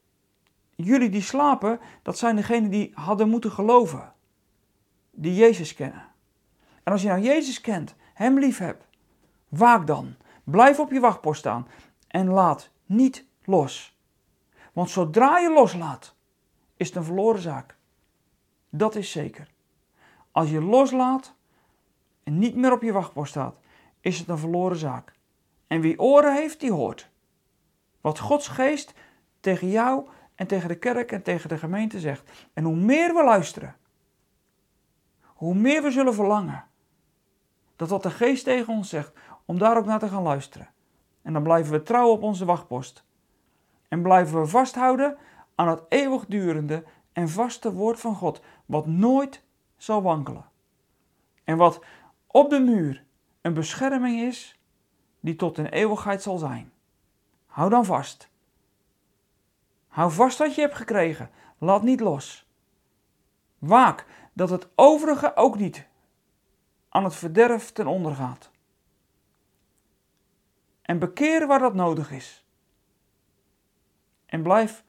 jullie 0.75 1.09
die 1.09 1.21
slapen, 1.21 1.79
dat 2.01 2.17
zijn 2.17 2.35
degenen 2.35 2.69
die 2.69 2.91
hadden 2.93 3.29
moeten 3.29 3.51
geloven. 3.51 4.13
Die 5.11 5.35
Jezus 5.35 5.73
kennen. 5.73 6.07
En 6.83 6.91
als 6.91 7.01
je 7.01 7.07
nou 7.07 7.21
Jezus 7.21 7.61
kent, 7.61 7.95
Hem 8.13 8.39
lief 8.39 8.57
hebt, 8.57 8.87
waak 9.47 9.87
dan. 9.87 10.15
Blijf 10.43 10.79
op 10.79 10.91
je 10.91 10.99
wachtpost 10.99 11.39
staan 11.39 11.67
en 12.07 12.27
laat 12.27 12.69
niet 12.85 13.25
los. 13.43 13.98
Want 14.73 14.89
zodra 14.89 15.37
je 15.37 15.51
loslaat, 15.51 16.15
is 16.77 16.87
het 16.87 16.95
een 16.95 17.03
verloren 17.03 17.41
zaak. 17.41 17.75
Dat 18.69 18.95
is 18.95 19.11
zeker. 19.11 19.51
Als 20.31 20.49
je 20.49 20.61
loslaat 20.61 21.33
en 22.23 22.39
niet 22.39 22.55
meer 22.55 22.71
op 22.71 22.81
je 22.81 22.91
wachtpost 22.91 23.29
staat, 23.29 23.55
is 24.01 24.19
het 24.19 24.27
een 24.27 24.37
verloren 24.37 24.77
zaak. 24.77 25.13
En 25.67 25.81
wie 25.81 25.99
oren 25.99 26.35
heeft, 26.35 26.59
die 26.59 26.71
hoort. 26.71 27.09
Wat 28.01 28.19
Gods 28.19 28.47
geest 28.47 28.93
tegen 29.39 29.69
jou 29.69 30.07
en 30.35 30.47
tegen 30.47 30.67
de 30.67 30.77
kerk 30.77 31.11
en 31.11 31.21
tegen 31.21 31.49
de 31.49 31.57
gemeente 31.57 31.99
zegt. 31.99 32.31
En 32.53 32.63
hoe 32.63 32.75
meer 32.75 33.13
we 33.13 33.23
luisteren, 33.23 33.75
hoe 35.23 35.55
meer 35.55 35.83
we 35.83 35.91
zullen 35.91 36.13
verlangen 36.13 36.67
dat 37.79 37.89
wat 37.89 38.03
de 38.03 38.11
geest 38.11 38.43
tegen 38.43 38.73
ons 38.73 38.89
zegt, 38.89 39.11
om 39.45 39.57
daar 39.57 39.77
ook 39.77 39.85
naar 39.85 39.99
te 39.99 40.07
gaan 40.07 40.23
luisteren. 40.23 40.69
En 41.21 41.33
dan 41.33 41.43
blijven 41.43 41.71
we 41.71 41.83
trouw 41.83 42.09
op 42.09 42.23
onze 42.23 42.45
wachtpost. 42.45 43.03
En 43.89 44.01
blijven 44.01 44.41
we 44.41 44.47
vasthouden 44.47 45.17
aan 45.55 45.67
het 45.67 45.81
eeuwigdurende 45.89 46.83
en 47.13 47.29
vaste 47.29 47.73
woord 47.73 47.99
van 47.99 48.15
God, 48.15 48.41
wat 48.65 48.85
nooit 48.85 49.43
zal 49.77 50.01
wankelen. 50.01 50.45
En 51.43 51.57
wat 51.57 51.83
op 52.27 52.49
de 52.49 52.59
muur 52.59 53.03
een 53.41 53.53
bescherming 53.53 54.21
is 54.21 54.59
die 55.19 55.35
tot 55.35 55.57
in 55.57 55.65
eeuwigheid 55.65 56.21
zal 56.21 56.37
zijn. 56.37 56.71
Hou 57.45 57.69
dan 57.69 57.85
vast. 57.85 58.29
Hou 59.87 60.11
vast 60.11 60.37
wat 60.37 60.55
je 60.55 60.61
hebt 60.61 60.75
gekregen. 60.75 61.29
Laat 61.57 61.83
niet 61.83 61.99
los. 61.99 62.47
Waak 63.57 64.05
dat 64.33 64.49
het 64.49 64.67
overige 64.75 65.35
ook 65.35 65.57
niet 65.57 65.87
aan 66.89 67.03
het 67.03 67.15
verderf 67.15 67.71
ten 67.71 67.87
onder 67.87 68.15
gaat. 68.15 68.51
En 70.81 70.99
bekeer 70.99 71.47
waar 71.47 71.59
dat 71.59 71.73
nodig 71.73 72.11
is. 72.11 72.45
En 74.29 74.41
blijf 74.41 74.83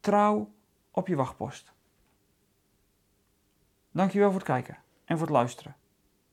trouw 0.00 0.52
op 0.90 1.06
je 1.06 1.16
wachtpost. 1.16 1.72
Dankjewel 3.90 4.28
voor 4.28 4.38
het 4.38 4.48
kijken 4.48 4.78
en 5.04 5.18
voor 5.18 5.26
het 5.26 5.36
luisteren. 5.36 5.76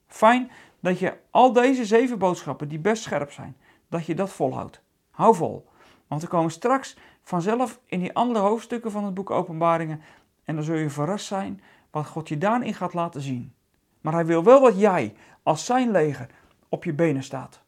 Fijn 0.07 0.51
dat 0.79 0.99
je 0.99 1.17
al 1.31 1.53
deze 1.53 1.85
zeven 1.85 2.17
boodschappen, 2.17 2.67
die 2.67 2.79
best 2.79 3.03
scherp 3.03 3.31
zijn, 3.31 3.57
dat 3.87 4.05
je 4.05 4.15
dat 4.15 4.29
volhoudt. 4.29 4.81
Hou 5.11 5.35
vol. 5.35 5.67
Want 6.07 6.21
we 6.21 6.27
komen 6.27 6.51
straks 6.51 6.97
vanzelf 7.23 7.79
in 7.85 7.99
die 7.99 8.15
andere 8.15 8.39
hoofdstukken 8.39 8.91
van 8.91 9.03
het 9.03 9.13
boek 9.13 9.29
Openbaringen. 9.29 10.01
En 10.43 10.55
dan 10.55 10.63
zul 10.63 10.75
je 10.75 10.89
verrast 10.89 11.25
zijn 11.25 11.61
wat 11.91 12.07
God 12.07 12.27
je 12.27 12.37
daarin 12.37 12.73
gaat 12.73 12.93
laten 12.93 13.21
zien. 13.21 13.53
Maar 14.01 14.13
hij 14.13 14.25
wil 14.25 14.43
wel 14.43 14.61
dat 14.61 14.79
jij 14.79 15.15
als 15.43 15.65
zijn 15.65 15.91
leger 15.91 16.29
op 16.69 16.83
je 16.83 16.93
benen 16.93 17.23
staat. 17.23 17.61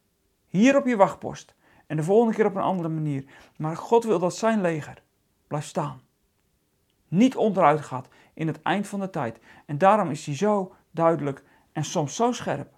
Hier 0.48 0.76
op 0.76 0.86
je 0.86 0.96
wachtpost. 0.96 1.54
En 1.90 1.96
de 1.96 2.02
volgende 2.02 2.34
keer 2.34 2.46
op 2.46 2.54
een 2.54 2.62
andere 2.62 2.88
manier. 2.88 3.24
Maar 3.56 3.76
God 3.76 4.04
wil 4.04 4.18
dat 4.18 4.36
zijn 4.36 4.60
leger 4.60 5.02
blijft 5.46 5.66
staan. 5.66 6.00
Niet 7.08 7.36
onderuit 7.36 7.80
gaat 7.80 8.08
in 8.34 8.46
het 8.46 8.62
eind 8.62 8.88
van 8.88 9.00
de 9.00 9.10
tijd. 9.10 9.38
En 9.66 9.78
daarom 9.78 10.10
is 10.10 10.26
hij 10.26 10.36
zo 10.36 10.74
duidelijk 10.90 11.44
en 11.72 11.84
soms 11.84 12.16
zo 12.16 12.32
scherp. 12.32 12.72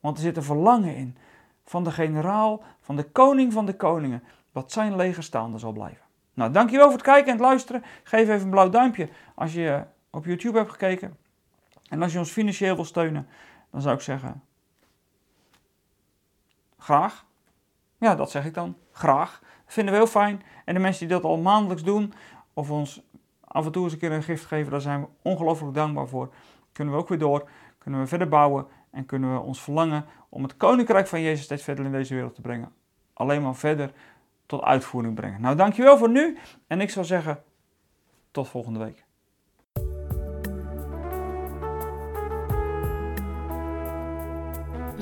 Want 0.00 0.16
er 0.16 0.22
zit 0.22 0.36
een 0.36 0.42
verlangen 0.42 0.96
in 0.96 1.16
van 1.64 1.84
de 1.84 1.90
generaal, 1.90 2.62
van 2.80 2.96
de 2.96 3.10
koning 3.10 3.52
van 3.52 3.66
de 3.66 3.76
koningen, 3.76 4.22
wat 4.52 4.72
zijn 4.72 4.96
leger 4.96 5.22
staande 5.22 5.58
zal 5.58 5.72
blijven. 5.72 6.04
Nou, 6.34 6.52
dankjewel 6.52 6.86
voor 6.86 6.94
het 6.96 7.02
kijken 7.02 7.26
en 7.26 7.38
het 7.38 7.46
luisteren. 7.46 7.82
Geef 8.02 8.28
even 8.28 8.42
een 8.44 8.50
blauw 8.50 8.70
duimpje 8.70 9.08
als 9.34 9.52
je 9.52 9.84
op 10.10 10.24
YouTube 10.24 10.58
hebt 10.58 10.70
gekeken. 10.70 11.16
En 11.88 12.02
als 12.02 12.12
je 12.12 12.18
ons 12.18 12.30
financieel 12.30 12.74
wil 12.74 12.84
steunen, 12.84 13.28
dan 13.70 13.80
zou 13.80 13.94
ik 13.94 14.00
zeggen, 14.00 14.42
graag. 16.78 17.30
Ja, 18.02 18.14
dat 18.14 18.30
zeg 18.30 18.44
ik 18.44 18.54
dan. 18.54 18.76
Graag. 18.92 19.40
Dat 19.40 19.74
vinden 19.74 19.92
we 19.92 19.98
heel 19.98 20.08
fijn. 20.08 20.42
En 20.64 20.74
de 20.74 20.80
mensen 20.80 21.08
die 21.08 21.16
dat 21.16 21.24
al 21.24 21.38
maandelijks 21.38 21.82
doen, 21.82 22.12
of 22.52 22.70
ons 22.70 23.02
af 23.40 23.66
en 23.66 23.72
toe 23.72 23.84
eens 23.84 23.92
een 23.92 23.98
keer 23.98 24.12
een 24.12 24.22
gift 24.22 24.44
geven, 24.44 24.70
daar 24.70 24.80
zijn 24.80 25.00
we 25.00 25.06
ongelooflijk 25.22 25.74
dankbaar 25.74 26.08
voor. 26.08 26.32
Kunnen 26.72 26.94
we 26.94 27.00
ook 27.00 27.08
weer 27.08 27.18
door, 27.18 27.48
kunnen 27.78 28.00
we 28.00 28.06
verder 28.06 28.28
bouwen 28.28 28.66
en 28.90 29.06
kunnen 29.06 29.32
we 29.32 29.40
ons 29.40 29.62
verlangen 29.62 30.04
om 30.28 30.42
het 30.42 30.56
koninkrijk 30.56 31.06
van 31.06 31.20
Jezus 31.20 31.44
steeds 31.44 31.62
verder 31.62 31.84
in 31.84 31.92
deze 31.92 32.14
wereld 32.14 32.34
te 32.34 32.40
brengen. 32.40 32.72
Alleen 33.12 33.42
maar 33.42 33.54
verder 33.54 33.92
tot 34.46 34.62
uitvoering 34.62 35.14
brengen. 35.14 35.40
Nou, 35.40 35.56
dankjewel 35.56 35.98
voor 35.98 36.10
nu 36.10 36.38
en 36.66 36.80
ik 36.80 36.90
zou 36.90 37.06
zeggen 37.06 37.42
tot 38.30 38.48
volgende 38.48 38.78
week. 38.78 39.04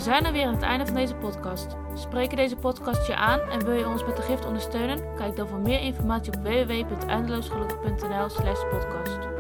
We 0.01 0.07
zijn 0.07 0.25
er 0.25 0.33
weer 0.33 0.47
aan 0.47 0.55
het 0.55 0.63
einde 0.63 0.87
van 0.87 0.95
deze 0.95 1.15
podcast. 1.15 1.77
Spreken 1.95 2.37
deze 2.37 2.57
podcast 2.57 3.07
je 3.07 3.17
aan 3.17 3.41
en 3.41 3.65
wil 3.65 3.75
je 3.75 3.89
ons 3.89 4.05
met 4.05 4.17
de 4.17 4.23
gift 4.23 4.47
ondersteunen? 4.47 5.15
Kijk 5.17 5.37
dan 5.37 5.49
voor 5.49 5.59
meer 5.59 5.81
informatie 5.81 6.33
op 6.33 6.43
www.eindeloosgelukkig.nl 6.43 8.29
slash 8.29 8.61
podcast. 8.71 9.40